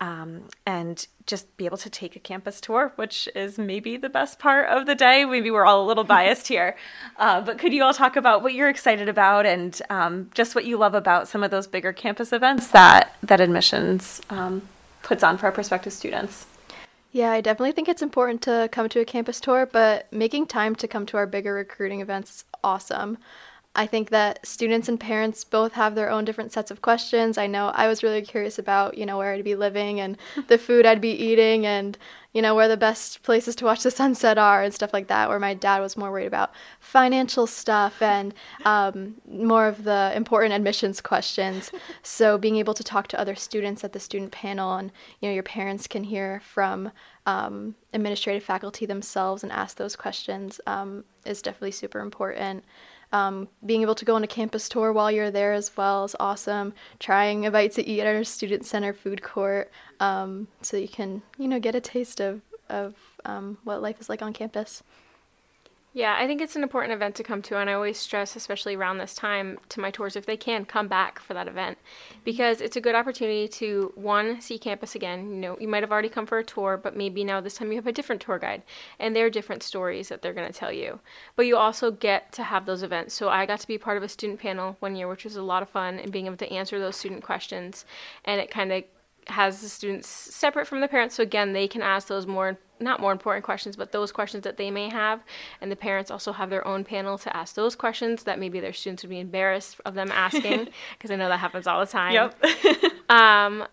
um, 0.00 0.44
and 0.66 1.06
just 1.26 1.56
be 1.56 1.66
able 1.66 1.78
to 1.78 1.90
take 1.90 2.16
a 2.16 2.18
campus 2.18 2.60
tour, 2.60 2.92
which 2.96 3.28
is 3.34 3.58
maybe 3.58 3.96
the 3.96 4.08
best 4.08 4.38
part 4.38 4.68
of 4.68 4.86
the 4.86 4.94
day. 4.94 5.24
Maybe 5.24 5.50
we're 5.50 5.64
all 5.64 5.84
a 5.84 5.86
little 5.86 6.04
biased 6.04 6.48
here, 6.48 6.76
uh, 7.18 7.40
but 7.40 7.58
could 7.58 7.72
you 7.72 7.82
all 7.82 7.94
talk 7.94 8.16
about 8.16 8.42
what 8.42 8.54
you're 8.54 8.68
excited 8.68 9.08
about 9.08 9.46
and 9.46 9.80
um, 9.90 10.30
just 10.34 10.54
what 10.54 10.64
you 10.64 10.76
love 10.76 10.94
about 10.94 11.28
some 11.28 11.42
of 11.42 11.50
those 11.50 11.66
bigger 11.66 11.92
campus 11.92 12.32
events 12.32 12.68
that 12.68 13.16
that 13.22 13.40
admissions 13.40 14.20
um, 14.30 14.62
puts 15.02 15.22
on 15.22 15.38
for 15.38 15.46
our 15.46 15.52
prospective 15.52 15.92
students? 15.92 16.46
Yeah, 17.12 17.30
I 17.30 17.40
definitely 17.40 17.72
think 17.72 17.88
it's 17.88 18.02
important 18.02 18.42
to 18.42 18.68
come 18.70 18.90
to 18.90 19.00
a 19.00 19.04
campus 19.06 19.40
tour, 19.40 19.64
but 19.64 20.12
making 20.12 20.48
time 20.48 20.74
to 20.76 20.86
come 20.86 21.06
to 21.06 21.16
our 21.16 21.26
bigger 21.26 21.54
recruiting 21.54 22.02
events 22.02 22.30
is 22.30 22.44
awesome. 22.62 23.16
I 23.76 23.86
think 23.86 24.08
that 24.08 24.44
students 24.44 24.88
and 24.88 24.98
parents 24.98 25.44
both 25.44 25.74
have 25.74 25.94
their 25.94 26.10
own 26.10 26.24
different 26.24 26.50
sets 26.50 26.70
of 26.70 26.80
questions. 26.80 27.36
I 27.36 27.46
know 27.46 27.68
I 27.68 27.86
was 27.86 28.02
really 28.02 28.22
curious 28.22 28.58
about, 28.58 28.96
you 28.96 29.04
know, 29.04 29.18
where 29.18 29.34
I'd 29.34 29.44
be 29.44 29.54
living 29.54 30.00
and 30.00 30.16
the 30.48 30.56
food 30.56 30.86
I'd 30.86 31.00
be 31.00 31.10
eating 31.10 31.66
and, 31.66 31.98
you 32.32 32.40
know, 32.40 32.54
where 32.54 32.68
the 32.68 32.76
best 32.78 33.22
places 33.22 33.54
to 33.56 33.66
watch 33.66 33.82
the 33.82 33.90
sunset 33.90 34.38
are 34.38 34.62
and 34.62 34.72
stuff 34.72 34.94
like 34.94 35.08
that, 35.08 35.28
where 35.28 35.38
my 35.38 35.52
dad 35.52 35.80
was 35.80 35.96
more 35.96 36.10
worried 36.10 36.26
about 36.26 36.52
financial 36.80 37.46
stuff 37.46 38.00
and 38.00 38.32
um, 38.64 39.16
more 39.30 39.68
of 39.68 39.84
the 39.84 40.10
important 40.16 40.54
admissions 40.54 41.00
questions. 41.00 41.70
So 42.02 42.38
being 42.38 42.56
able 42.56 42.74
to 42.74 42.84
talk 42.84 43.08
to 43.08 43.20
other 43.20 43.34
students 43.34 43.84
at 43.84 43.92
the 43.92 44.00
student 44.00 44.32
panel 44.32 44.76
and, 44.76 44.90
you 45.20 45.28
know, 45.28 45.34
your 45.34 45.42
parents 45.42 45.86
can 45.86 46.04
hear 46.04 46.40
from 46.40 46.92
um, 47.26 47.74
administrative 47.92 48.42
faculty 48.42 48.86
themselves 48.86 49.42
and 49.42 49.52
ask 49.52 49.76
those 49.76 49.96
questions 49.96 50.60
um, 50.66 51.04
is 51.24 51.42
definitely 51.42 51.72
super 51.72 52.00
important. 52.00 52.64
Um, 53.16 53.48
being 53.64 53.82
able 53.82 53.94
to 53.94 54.04
go 54.04 54.14
on 54.14 54.24
a 54.24 54.26
campus 54.26 54.68
tour 54.68 54.92
while 54.92 55.10
you're 55.10 55.30
there 55.30 55.54
as 55.54 55.74
well 55.76 56.04
is 56.04 56.14
awesome. 56.20 56.74
Trying 56.98 57.46
a 57.46 57.50
bite 57.50 57.72
to 57.72 57.86
eat 57.86 58.00
at 58.00 58.14
our 58.14 58.24
student 58.24 58.66
center 58.66 58.92
food 58.92 59.22
court, 59.22 59.70
um, 60.00 60.48
so 60.60 60.76
you 60.76 60.88
can 60.88 61.22
you 61.38 61.48
know 61.48 61.58
get 61.58 61.74
a 61.74 61.80
taste 61.80 62.20
of 62.20 62.42
of 62.68 62.94
um, 63.24 63.58
what 63.64 63.80
life 63.80 64.00
is 64.00 64.08
like 64.08 64.22
on 64.22 64.32
campus. 64.32 64.82
Yeah, 65.96 66.14
I 66.18 66.26
think 66.26 66.42
it's 66.42 66.56
an 66.56 66.62
important 66.62 66.92
event 66.92 67.14
to 67.14 67.22
come 67.22 67.40
to, 67.40 67.56
and 67.56 67.70
I 67.70 67.72
always 67.72 67.96
stress, 67.96 68.36
especially 68.36 68.74
around 68.74 68.98
this 68.98 69.14
time, 69.14 69.58
to 69.70 69.80
my 69.80 69.90
tours 69.90 70.14
if 70.14 70.26
they 70.26 70.36
can 70.36 70.66
come 70.66 70.88
back 70.88 71.18
for 71.18 71.32
that 71.32 71.48
event, 71.48 71.78
because 72.22 72.60
it's 72.60 72.76
a 72.76 72.82
good 72.82 72.94
opportunity 72.94 73.48
to 73.48 73.92
one 73.94 74.42
see 74.42 74.58
campus 74.58 74.94
again. 74.94 75.30
You 75.30 75.36
know, 75.36 75.56
you 75.58 75.68
might 75.68 75.82
have 75.82 75.90
already 75.90 76.10
come 76.10 76.26
for 76.26 76.36
a 76.36 76.44
tour, 76.44 76.76
but 76.76 76.94
maybe 76.94 77.24
now 77.24 77.40
this 77.40 77.54
time 77.54 77.70
you 77.72 77.76
have 77.76 77.86
a 77.86 77.92
different 77.92 78.20
tour 78.20 78.38
guide, 78.38 78.62
and 78.98 79.16
there 79.16 79.24
are 79.24 79.30
different 79.30 79.62
stories 79.62 80.10
that 80.10 80.20
they're 80.20 80.34
going 80.34 80.52
to 80.52 80.58
tell 80.58 80.70
you. 80.70 81.00
But 81.34 81.46
you 81.46 81.56
also 81.56 81.90
get 81.90 82.30
to 82.32 82.42
have 82.42 82.66
those 82.66 82.82
events. 82.82 83.14
So 83.14 83.30
I 83.30 83.46
got 83.46 83.60
to 83.60 83.66
be 83.66 83.78
part 83.78 83.96
of 83.96 84.02
a 84.02 84.08
student 84.10 84.38
panel 84.38 84.76
one 84.80 84.96
year, 84.96 85.08
which 85.08 85.24
was 85.24 85.36
a 85.36 85.42
lot 85.42 85.62
of 85.62 85.70
fun, 85.70 85.98
and 85.98 86.12
being 86.12 86.26
able 86.26 86.36
to 86.36 86.52
answer 86.52 86.78
those 86.78 86.96
student 86.96 87.24
questions, 87.24 87.86
and 88.22 88.38
it 88.38 88.50
kind 88.50 88.70
of 88.70 88.84
has 89.28 89.60
the 89.60 89.68
students 89.68 90.08
separate 90.08 90.66
from 90.66 90.80
the 90.80 90.88
parents. 90.88 91.16
So 91.16 91.22
again, 91.22 91.52
they 91.52 91.68
can 91.68 91.82
ask 91.82 92.08
those 92.08 92.26
more 92.26 92.58
not 92.78 93.00
more 93.00 93.12
important 93.12 93.44
questions, 93.44 93.74
but 93.74 93.92
those 93.92 94.12
questions 94.12 94.44
that 94.44 94.58
they 94.58 94.70
may 94.70 94.90
have, 94.90 95.22
and 95.62 95.72
the 95.72 95.76
parents 95.76 96.10
also 96.10 96.32
have 96.32 96.50
their 96.50 96.66
own 96.66 96.84
panel 96.84 97.16
to 97.16 97.34
ask 97.34 97.54
those 97.54 97.74
questions 97.74 98.24
that 98.24 98.38
maybe 98.38 98.60
their 98.60 98.72
students 98.72 99.02
would 99.02 99.08
be 99.08 99.18
embarrassed 99.18 99.80
of 99.86 99.94
them 99.94 100.10
asking 100.12 100.68
because 100.92 101.10
I 101.10 101.16
know 101.16 101.28
that 101.28 101.38
happens 101.38 101.66
all 101.66 101.80
the 101.80 101.86
time. 101.86 102.12
Yep. 102.12 102.44
Um, 103.08 103.64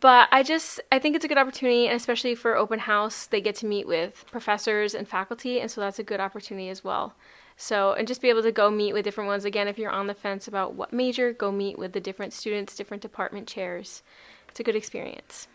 but 0.00 0.28
I 0.30 0.42
just 0.42 0.80
I 0.92 0.98
think 0.98 1.16
it's 1.16 1.24
a 1.24 1.28
good 1.28 1.38
opportunity, 1.38 1.86
and 1.86 1.96
especially 1.96 2.34
for 2.34 2.56
open 2.56 2.80
house, 2.80 3.26
they 3.26 3.40
get 3.40 3.54
to 3.56 3.66
meet 3.66 3.86
with 3.86 4.26
professors 4.30 4.94
and 4.94 5.08
faculty, 5.08 5.60
and 5.60 5.70
so 5.70 5.80
that's 5.80 5.98
a 5.98 6.02
good 6.02 6.20
opportunity 6.20 6.68
as 6.68 6.84
well. 6.84 7.14
So 7.56 7.92
and 7.92 8.06
just 8.06 8.20
be 8.20 8.28
able 8.28 8.42
to 8.42 8.52
go 8.52 8.70
meet 8.70 8.92
with 8.92 9.04
different 9.04 9.28
ones 9.28 9.44
again. 9.44 9.68
If 9.68 9.78
you're 9.78 9.90
on 9.90 10.06
the 10.06 10.14
fence 10.14 10.46
about 10.46 10.74
what 10.74 10.92
major, 10.92 11.32
go 11.32 11.50
meet 11.50 11.78
with 11.78 11.92
the 11.92 12.00
different 12.00 12.32
students, 12.32 12.76
different 12.76 13.02
department 13.02 13.48
chairs. 13.48 14.02
It's 14.52 14.60
a 14.60 14.64
good 14.64 14.76
experience. 14.76 15.48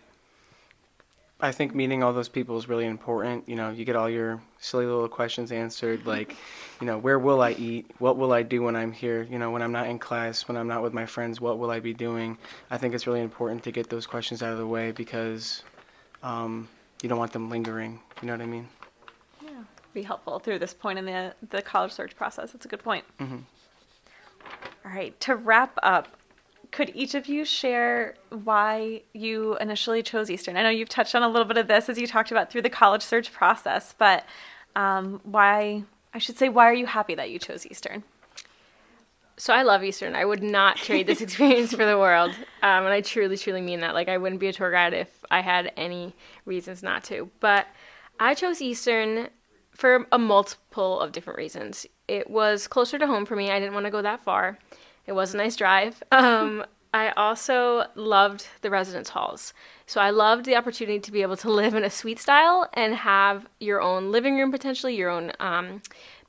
I 1.40 1.52
think 1.52 1.76
meeting 1.76 2.02
all 2.02 2.14
those 2.14 2.30
people 2.30 2.58
is 2.58 2.68
really 2.68 2.88
important. 2.88 3.48
You 3.48 3.56
know, 3.56 3.70
you 3.70 3.86
get 3.86 3.96
all 3.96 4.10
your 4.10 4.42
silly 4.58 4.88
little 4.88 5.08
questions 5.08 5.52
answered, 5.52 6.08
like, 6.08 6.36
you 6.82 6.88
know, 6.88 6.98
where 6.98 7.20
will 7.20 7.44
I 7.44 7.52
eat? 7.52 7.92
What 8.00 8.18
will 8.18 8.34
I 8.34 8.42
do 8.42 8.64
when 8.64 8.76
I'm 8.76 8.92
here? 8.92 9.22
You 9.22 9.38
know, 9.38 9.52
when 9.52 9.62
I'm 9.62 9.72
not 9.72 9.86
in 9.86 10.00
class, 10.00 10.48
when 10.48 10.58
I'm 10.58 10.68
not 10.68 10.82
with 10.82 10.94
my 10.94 11.06
friends, 11.06 11.40
what 11.40 11.60
will 11.60 11.70
I 11.70 11.80
be 11.80 11.94
doing? 11.94 12.40
I 12.72 12.80
think 12.80 12.96
it's 12.96 13.06
really 13.06 13.22
important 13.22 13.62
to 13.66 13.72
get 13.72 13.88
those 13.88 14.08
questions 14.08 14.42
out 14.42 14.52
of 14.52 14.58
the 14.58 14.66
way 14.66 14.92
because 14.92 15.62
um, 16.24 16.68
you 17.04 17.08
don't 17.08 17.20
want 17.20 17.34
them 17.34 17.52
lingering. 17.52 18.00
You 18.24 18.26
know 18.26 18.34
what 18.34 18.42
I 18.42 18.48
mean? 18.48 18.68
Yeah. 19.46 19.62
Be 19.94 20.02
helpful 20.02 20.40
through 20.40 20.58
this 20.58 20.74
point 20.74 20.98
in 20.98 21.06
the 21.06 21.36
the 21.52 21.62
college 21.62 21.92
search 21.92 22.16
process. 22.16 22.52
That's 22.52 22.66
a 22.66 22.68
good 22.68 22.84
point. 22.84 23.06
Mhm. 23.20 23.44
All 24.84 24.92
right. 24.92 25.20
To 25.20 25.36
wrap 25.36 25.78
up, 25.84 26.08
could 26.72 26.92
each 26.94 27.16
of 27.16 27.28
you 27.28 27.46
share 27.46 28.16
why 28.30 29.02
you 29.14 29.58
initially 29.58 30.04
chose 30.04 30.30
Eastern? 30.30 30.58
I 30.58 30.64
know 30.64 30.70
you've 30.70 30.90
touched 30.90 31.16
on 31.16 31.24
a 31.24 31.30
little 31.30 31.48
bit 31.48 31.58
of 31.58 31.68
this 31.68 31.90
as 31.90 31.98
you 31.98 32.08
talked 32.08 32.32
about 32.32 32.52
through 32.52 32.64
the 32.64 32.70
college 32.70 33.02
search 33.02 33.32
process, 33.32 33.94
but 33.98 34.26
um, 34.76 35.22
why, 35.24 35.84
I 36.14 36.20
should 36.20 36.38
say, 36.38 36.50
why 36.50 36.70
are 36.70 36.74
you 36.74 36.86
happy 36.86 37.16
that 37.16 37.30
you 37.30 37.40
chose 37.40 37.66
Eastern? 37.66 38.04
So 39.40 39.54
I 39.54 39.62
love 39.62 39.84
Eastern. 39.84 40.16
I 40.16 40.26
would 40.26 40.42
not 40.42 40.78
trade 40.78 41.06
this 41.06 41.22
experience 41.22 41.72
for 41.72 41.86
the 41.86 41.98
world, 41.98 42.32
um, 42.64 42.86
and 42.86 42.88
I 42.88 43.02
truly, 43.02 43.38
truly 43.38 43.62
mean 43.62 43.82
that. 43.82 43.94
Like 43.94 44.10
I 44.10 44.18
wouldn't 44.18 44.42
be 44.42 44.48
a 44.48 44.54
tour 44.54 44.72
guide 44.72 44.94
if 44.94 45.24
I 45.30 45.42
had 45.42 45.72
any 45.78 46.16
reasons 46.46 46.82
not 46.82 47.04
to. 47.06 47.30
But 47.40 47.68
I 48.20 48.34
chose 48.34 48.62
Eastern 48.62 49.30
for 49.76 50.08
a 50.12 50.18
multiple 50.18 51.00
of 51.00 51.12
different 51.12 51.38
reasons. 51.38 51.86
It 52.08 52.30
was 52.30 52.68
closer 52.68 52.98
to 52.98 53.06
home 53.06 53.28
for 53.28 53.36
me. 53.36 53.52
I 53.52 53.60
didn't 53.60 53.76
want 53.76 53.86
to 53.86 53.92
go 53.92 54.02
that 54.02 54.24
far. 54.24 54.58
It 55.08 55.14
was 55.14 55.34
a 55.34 55.38
nice 55.38 55.56
drive. 55.56 56.04
Um, 56.12 56.66
I 56.94 57.12
also 57.12 57.86
loved 57.96 58.48
the 58.62 58.70
residence 58.70 59.10
halls. 59.10 59.54
So 59.86 60.02
I 60.02 60.10
loved 60.10 60.46
the 60.46 60.56
opportunity 60.56 61.00
to 61.00 61.12
be 61.12 61.22
able 61.22 61.38
to 61.38 61.52
live 61.52 61.76
in 61.76 61.84
a 61.84 61.90
suite 61.90 62.18
style 62.18 62.68
and 62.74 62.96
have 62.96 63.46
your 63.60 63.82
own 63.82 64.12
living 64.12 64.38
room, 64.38 64.52
potentially 64.52 64.96
your 64.96 65.10
own 65.10 65.32
um, 65.40 65.82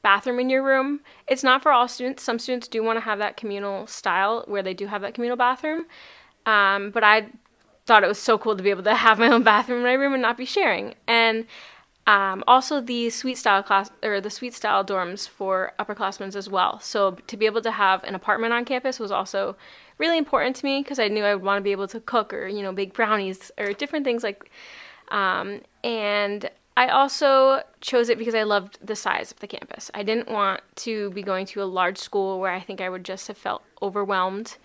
bathroom 0.02 0.40
in 0.40 0.50
your 0.50 0.62
room. 0.62 1.00
It's 1.26 1.42
not 1.42 1.62
for 1.62 1.72
all 1.72 1.88
students. 1.88 2.22
Some 2.22 2.38
students 2.38 2.68
do 2.68 2.82
want 2.82 2.96
to 2.96 3.00
have 3.00 3.18
that 3.18 3.36
communal 3.36 3.86
style 3.86 4.44
where 4.46 4.62
they 4.62 4.74
do 4.74 4.86
have 4.86 5.00
that 5.02 5.14
communal 5.14 5.36
bathroom. 5.36 5.86
Um, 6.44 6.90
but 6.90 7.04
I 7.04 7.28
thought 7.86 8.04
it 8.04 8.08
was 8.08 8.18
so 8.18 8.36
cool 8.36 8.56
to 8.56 8.62
be 8.62 8.70
able 8.70 8.82
to 8.82 8.94
have 9.06 9.18
my 9.18 9.28
own 9.28 9.44
bathroom 9.44 9.78
in 9.78 9.84
my 9.84 9.94
room 9.94 10.12
and 10.12 10.22
not 10.22 10.36
be 10.36 10.44
sharing. 10.44 10.94
And 11.06 11.46
um, 12.08 12.42
also 12.46 12.80
the 12.80 13.10
suite 13.10 13.36
style 13.36 13.62
class 13.62 13.90
or 14.02 14.18
the 14.18 14.30
suite 14.30 14.54
style 14.54 14.82
dorms 14.82 15.28
for 15.28 15.72
upperclassmen 15.78 16.34
as 16.34 16.48
well. 16.48 16.80
So 16.80 17.18
to 17.26 17.36
be 17.36 17.44
able 17.44 17.60
to 17.60 17.70
have 17.70 18.02
an 18.04 18.14
apartment 18.14 18.54
on 18.54 18.64
campus 18.64 18.98
was 18.98 19.12
also 19.12 19.56
really 19.98 20.16
important 20.16 20.56
to 20.56 20.64
me 20.64 20.82
because 20.82 20.98
I 20.98 21.08
knew 21.08 21.22
I 21.22 21.34
would 21.34 21.44
want 21.44 21.58
to 21.58 21.62
be 21.62 21.70
able 21.70 21.86
to 21.88 22.00
cook 22.00 22.32
or 22.32 22.48
you 22.48 22.62
know 22.62 22.72
bake 22.72 22.94
brownies 22.94 23.52
or 23.58 23.74
different 23.74 24.06
things 24.06 24.24
like. 24.24 24.50
Um, 25.10 25.60
and 25.84 26.50
I 26.78 26.88
also 26.88 27.62
chose 27.82 28.08
it 28.08 28.16
because 28.16 28.34
I 28.34 28.44
loved 28.44 28.78
the 28.82 28.96
size 28.96 29.30
of 29.30 29.40
the 29.40 29.46
campus. 29.46 29.90
I 29.92 30.02
didn't 30.02 30.30
want 30.30 30.62
to 30.76 31.10
be 31.10 31.22
going 31.22 31.44
to 31.46 31.62
a 31.62 31.64
large 31.64 31.98
school 31.98 32.40
where 32.40 32.52
I 32.52 32.60
think 32.60 32.80
I 32.80 32.88
would 32.88 33.04
just 33.04 33.28
have 33.28 33.36
felt 33.36 33.62
overwhelmed. 33.82 34.56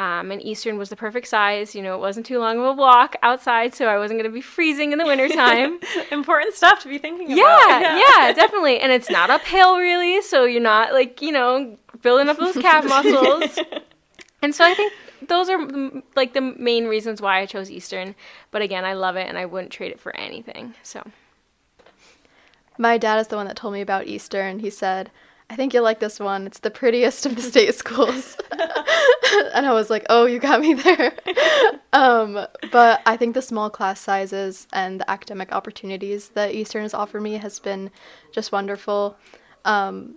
Um, 0.00 0.30
and 0.30 0.42
Eastern 0.42 0.78
was 0.78 0.88
the 0.88 0.96
perfect 0.96 1.28
size. 1.28 1.74
You 1.74 1.82
know, 1.82 1.94
it 1.94 2.00
wasn't 2.00 2.24
too 2.24 2.38
long 2.38 2.58
of 2.58 2.64
a 2.64 2.72
walk 2.72 3.16
outside, 3.22 3.74
so 3.74 3.86
I 3.86 3.98
wasn't 3.98 4.18
going 4.18 4.30
to 4.30 4.34
be 4.34 4.40
freezing 4.40 4.92
in 4.92 4.98
the 4.98 5.04
wintertime. 5.04 5.78
Important 6.10 6.54
stuff 6.54 6.80
to 6.80 6.88
be 6.88 6.96
thinking 6.96 7.30
yeah, 7.30 7.66
about. 7.66 7.80
yeah, 7.82 7.98
yeah, 7.98 8.32
definitely. 8.32 8.80
And 8.80 8.92
it's 8.92 9.10
not 9.10 9.28
uphill 9.28 9.76
really, 9.76 10.22
so 10.22 10.44
you're 10.44 10.62
not 10.62 10.94
like, 10.94 11.20
you 11.20 11.32
know, 11.32 11.76
building 12.00 12.30
up 12.30 12.38
those 12.38 12.56
calf 12.56 12.82
muscles. 12.88 13.58
And 14.40 14.54
so 14.54 14.64
I 14.64 14.72
think 14.72 14.94
those 15.28 15.50
are 15.50 15.68
like 16.16 16.32
the 16.32 16.40
main 16.40 16.86
reasons 16.86 17.20
why 17.20 17.40
I 17.40 17.44
chose 17.44 17.70
Eastern. 17.70 18.14
But 18.52 18.62
again, 18.62 18.86
I 18.86 18.94
love 18.94 19.16
it 19.16 19.28
and 19.28 19.36
I 19.36 19.44
wouldn't 19.44 19.70
trade 19.70 19.92
it 19.92 20.00
for 20.00 20.16
anything. 20.16 20.76
So 20.82 21.06
My 22.78 22.96
dad 22.96 23.18
is 23.18 23.26
the 23.26 23.36
one 23.36 23.48
that 23.48 23.56
told 23.56 23.74
me 23.74 23.82
about 23.82 24.06
Eastern. 24.06 24.60
He 24.60 24.70
said, 24.70 25.10
I 25.50 25.56
think 25.56 25.74
you'll 25.74 25.82
like 25.82 25.98
this 25.98 26.20
one. 26.20 26.46
It's 26.46 26.60
the 26.60 26.70
prettiest 26.70 27.26
of 27.26 27.34
the 27.34 27.42
state 27.42 27.74
schools. 27.74 28.36
and 28.52 29.66
I 29.66 29.72
was 29.72 29.90
like, 29.90 30.06
oh, 30.08 30.24
you 30.26 30.38
got 30.38 30.60
me 30.60 30.74
there. 30.74 31.12
um, 31.92 32.46
but 32.70 33.02
I 33.04 33.16
think 33.16 33.34
the 33.34 33.42
small 33.42 33.68
class 33.68 34.00
sizes 34.00 34.68
and 34.72 35.00
the 35.00 35.10
academic 35.10 35.52
opportunities 35.52 36.28
that 36.30 36.54
Eastern 36.54 36.82
has 36.82 36.94
offered 36.94 37.22
me 37.22 37.34
has 37.38 37.58
been 37.58 37.90
just 38.30 38.52
wonderful. 38.52 39.16
Um, 39.64 40.14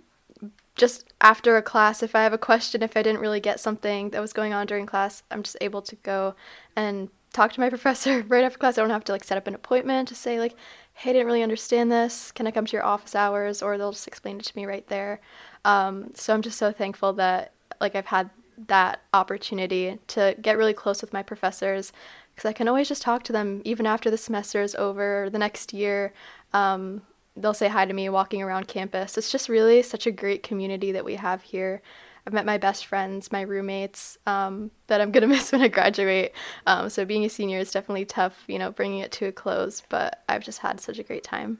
just 0.76 1.12
after 1.20 1.56
a 1.56 1.62
class, 1.62 2.02
if 2.04 2.14
I 2.14 2.22
have 2.22 2.32
a 2.32 2.38
question, 2.38 2.82
if 2.82 2.96
I 2.96 3.02
didn't 3.02 3.20
really 3.20 3.40
get 3.40 3.58
something 3.58 4.10
that 4.10 4.20
was 4.20 4.32
going 4.32 4.52
on 4.52 4.66
during 4.66 4.86
class, 4.86 5.24
I'm 5.32 5.42
just 5.42 5.56
able 5.60 5.82
to 5.82 5.96
go 5.96 6.36
and 6.76 7.08
talk 7.32 7.52
to 7.54 7.60
my 7.60 7.68
professor 7.76 8.22
right 8.28 8.44
after 8.44 8.58
class. 8.58 8.78
I 8.78 8.82
don't 8.82 8.90
have 8.90 9.04
to 9.04 9.12
like 9.12 9.24
set 9.24 9.36
up 9.36 9.48
an 9.48 9.54
appointment 9.56 10.08
to 10.08 10.14
say 10.14 10.38
like, 10.38 10.54
hey, 10.94 11.10
I 11.10 11.12
didn't 11.12 11.26
really 11.26 11.42
understand 11.42 11.90
this. 11.90 12.32
Can 12.32 12.46
I 12.46 12.50
come 12.50 12.66
to 12.66 12.72
your 12.72 12.84
office 12.84 13.14
hours? 13.14 13.62
Or 13.62 13.76
they'll 13.76 13.92
just 13.92 14.08
explain 14.08 14.38
it 14.38 14.44
to 14.46 14.56
me 14.56 14.64
right 14.64 14.86
there. 14.88 15.20
Um, 15.64 16.12
so 16.14 16.32
I'm 16.32 16.42
just 16.42 16.58
so 16.58 16.72
thankful 16.72 17.12
that 17.14 17.52
like 17.80 17.94
I've 17.94 18.06
had 18.06 18.30
that 18.68 19.00
opportunity 19.12 19.98
to 20.08 20.36
get 20.40 20.56
really 20.56 20.72
close 20.72 21.00
with 21.00 21.12
my 21.12 21.22
professors 21.22 21.92
because 22.34 22.48
I 22.48 22.52
can 22.52 22.68
always 22.68 22.88
just 22.88 23.02
talk 23.02 23.24
to 23.24 23.32
them 23.32 23.60
even 23.64 23.86
after 23.86 24.10
the 24.10 24.16
semester 24.16 24.62
is 24.62 24.74
over 24.76 25.24
or 25.24 25.30
the 25.30 25.38
next 25.38 25.72
year. 25.72 26.12
Um, 26.52 27.02
they'll 27.36 27.54
say 27.54 27.68
hi 27.68 27.84
to 27.84 27.92
me 27.92 28.08
walking 28.08 28.42
around 28.42 28.68
campus. 28.68 29.18
It's 29.18 29.32
just 29.32 29.48
really 29.48 29.82
such 29.82 30.06
a 30.06 30.12
great 30.12 30.42
community 30.42 30.92
that 30.92 31.04
we 31.04 31.16
have 31.16 31.42
here. 31.42 31.82
I've 32.26 32.32
met 32.32 32.46
my 32.46 32.58
best 32.58 32.86
friends, 32.86 33.30
my 33.30 33.42
roommates 33.42 34.16
um, 34.26 34.70
that 34.86 35.00
I'm 35.00 35.12
gonna 35.12 35.26
miss 35.28 35.52
when 35.52 35.60
I 35.60 35.68
graduate. 35.68 36.32
Um, 36.66 36.88
so 36.88 37.04
being 37.04 37.24
a 37.24 37.28
senior 37.28 37.58
is 37.58 37.70
definitely 37.70 38.04
tough, 38.04 38.44
you 38.46 38.58
know, 38.58 38.70
bringing 38.70 39.00
it 39.00 39.12
to 39.12 39.26
a 39.26 39.32
close. 39.32 39.82
But 39.88 40.22
I've 40.28 40.44
just 40.44 40.60
had 40.60 40.80
such 40.80 40.98
a 40.98 41.02
great 41.02 41.24
time. 41.24 41.58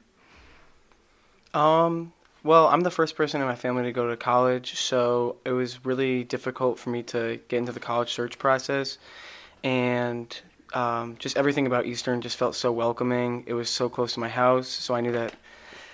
Um, 1.53 2.13
well, 2.43 2.67
I'm 2.67 2.81
the 2.81 2.91
first 2.91 3.15
person 3.15 3.41
in 3.41 3.47
my 3.47 3.55
family 3.55 3.83
to 3.83 3.91
go 3.91 4.09
to 4.09 4.17
college, 4.17 4.79
so 4.79 5.37
it 5.45 5.51
was 5.51 5.85
really 5.85 6.23
difficult 6.23 6.77
for 6.77 6.89
me 6.89 7.01
to 7.03 7.39
get 7.47 7.57
into 7.57 7.71
the 7.71 7.79
college 7.79 8.11
search 8.11 8.37
process. 8.37 8.97
And 9.63 10.37
um, 10.73 11.15
just 11.17 11.37
everything 11.37 11.65
about 11.65 11.85
Eastern 11.85 12.21
just 12.21 12.37
felt 12.37 12.55
so 12.55 12.71
welcoming. 12.71 13.43
It 13.47 13.53
was 13.53 13.69
so 13.69 13.87
close 13.87 14.13
to 14.13 14.19
my 14.19 14.29
house, 14.29 14.67
so 14.67 14.93
I 14.93 15.01
knew 15.01 15.13
that 15.13 15.33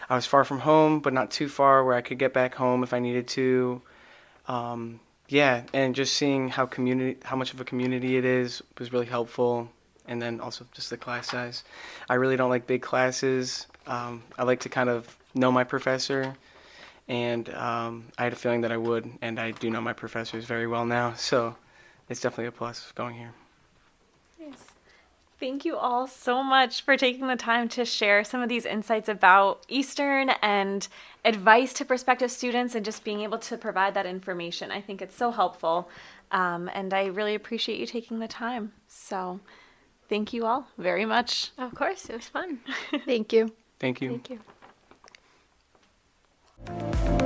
I 0.09 0.15
was 0.15 0.25
far 0.25 0.43
from 0.43 0.59
home, 0.59 0.99
but 0.99 1.13
not 1.13 1.31
too 1.31 1.47
far 1.47 1.85
where 1.85 1.95
I 1.95 2.01
could 2.01 2.17
get 2.17 2.33
back 2.33 2.55
home 2.55 2.83
if 2.83 2.93
I 2.93 2.99
needed 2.99 3.27
to. 3.29 3.81
Um, 4.51 4.99
yeah, 5.29 5.63
and 5.73 5.95
just 5.95 6.13
seeing 6.15 6.49
how 6.49 6.65
community, 6.65 7.17
how 7.23 7.37
much 7.37 7.53
of 7.53 7.61
a 7.61 7.63
community 7.63 8.17
it 8.17 8.25
is, 8.25 8.61
was 8.77 8.91
really 8.91 9.05
helpful. 9.05 9.69
And 10.07 10.21
then 10.21 10.41
also 10.41 10.65
just 10.73 10.89
the 10.89 10.97
class 10.97 11.27
size. 11.27 11.63
I 12.09 12.15
really 12.15 12.35
don't 12.35 12.49
like 12.49 12.67
big 12.67 12.81
classes. 12.81 13.67
Um, 13.87 14.23
I 14.37 14.43
like 14.43 14.59
to 14.61 14.69
kind 14.69 14.89
of 14.89 15.17
know 15.33 15.51
my 15.51 15.63
professor, 15.63 16.35
and 17.07 17.47
um, 17.53 18.07
I 18.17 18.23
had 18.25 18.33
a 18.33 18.35
feeling 18.35 18.61
that 18.61 18.71
I 18.71 18.77
would, 18.77 19.09
and 19.21 19.39
I 19.39 19.51
do 19.51 19.69
know 19.69 19.79
my 19.79 19.93
professors 19.93 20.43
very 20.45 20.67
well 20.67 20.85
now. 20.85 21.13
So 21.13 21.55
it's 22.09 22.19
definitely 22.19 22.47
a 22.47 22.51
plus 22.51 22.91
going 22.93 23.15
here. 23.15 23.40
Thank 25.41 25.65
you 25.65 25.75
all 25.75 26.05
so 26.05 26.43
much 26.43 26.83
for 26.83 26.95
taking 26.95 27.25
the 27.25 27.35
time 27.35 27.67
to 27.69 27.83
share 27.83 28.23
some 28.23 28.43
of 28.43 28.47
these 28.47 28.63
insights 28.63 29.09
about 29.09 29.65
Eastern 29.67 30.29
and 30.43 30.87
advice 31.25 31.73
to 31.73 31.83
prospective 31.83 32.29
students 32.29 32.75
and 32.75 32.85
just 32.85 33.03
being 33.03 33.21
able 33.21 33.39
to 33.39 33.57
provide 33.57 33.95
that 33.95 34.05
information. 34.05 34.69
I 34.69 34.81
think 34.81 35.01
it's 35.01 35.15
so 35.15 35.31
helpful. 35.31 35.89
Um, 36.31 36.69
and 36.75 36.93
I 36.93 37.07
really 37.07 37.33
appreciate 37.33 37.79
you 37.79 37.87
taking 37.87 38.19
the 38.19 38.27
time. 38.27 38.73
So 38.87 39.39
thank 40.07 40.31
you 40.31 40.45
all 40.45 40.67
very 40.77 41.05
much. 41.05 41.49
Of 41.57 41.73
course, 41.73 42.05
it 42.05 42.17
was 42.17 42.27
fun. 42.27 42.59
thank 43.05 43.33
you. 43.33 43.51
Thank 43.79 43.99
you. 43.99 44.09
Thank 44.09 44.29
you. 47.09 47.17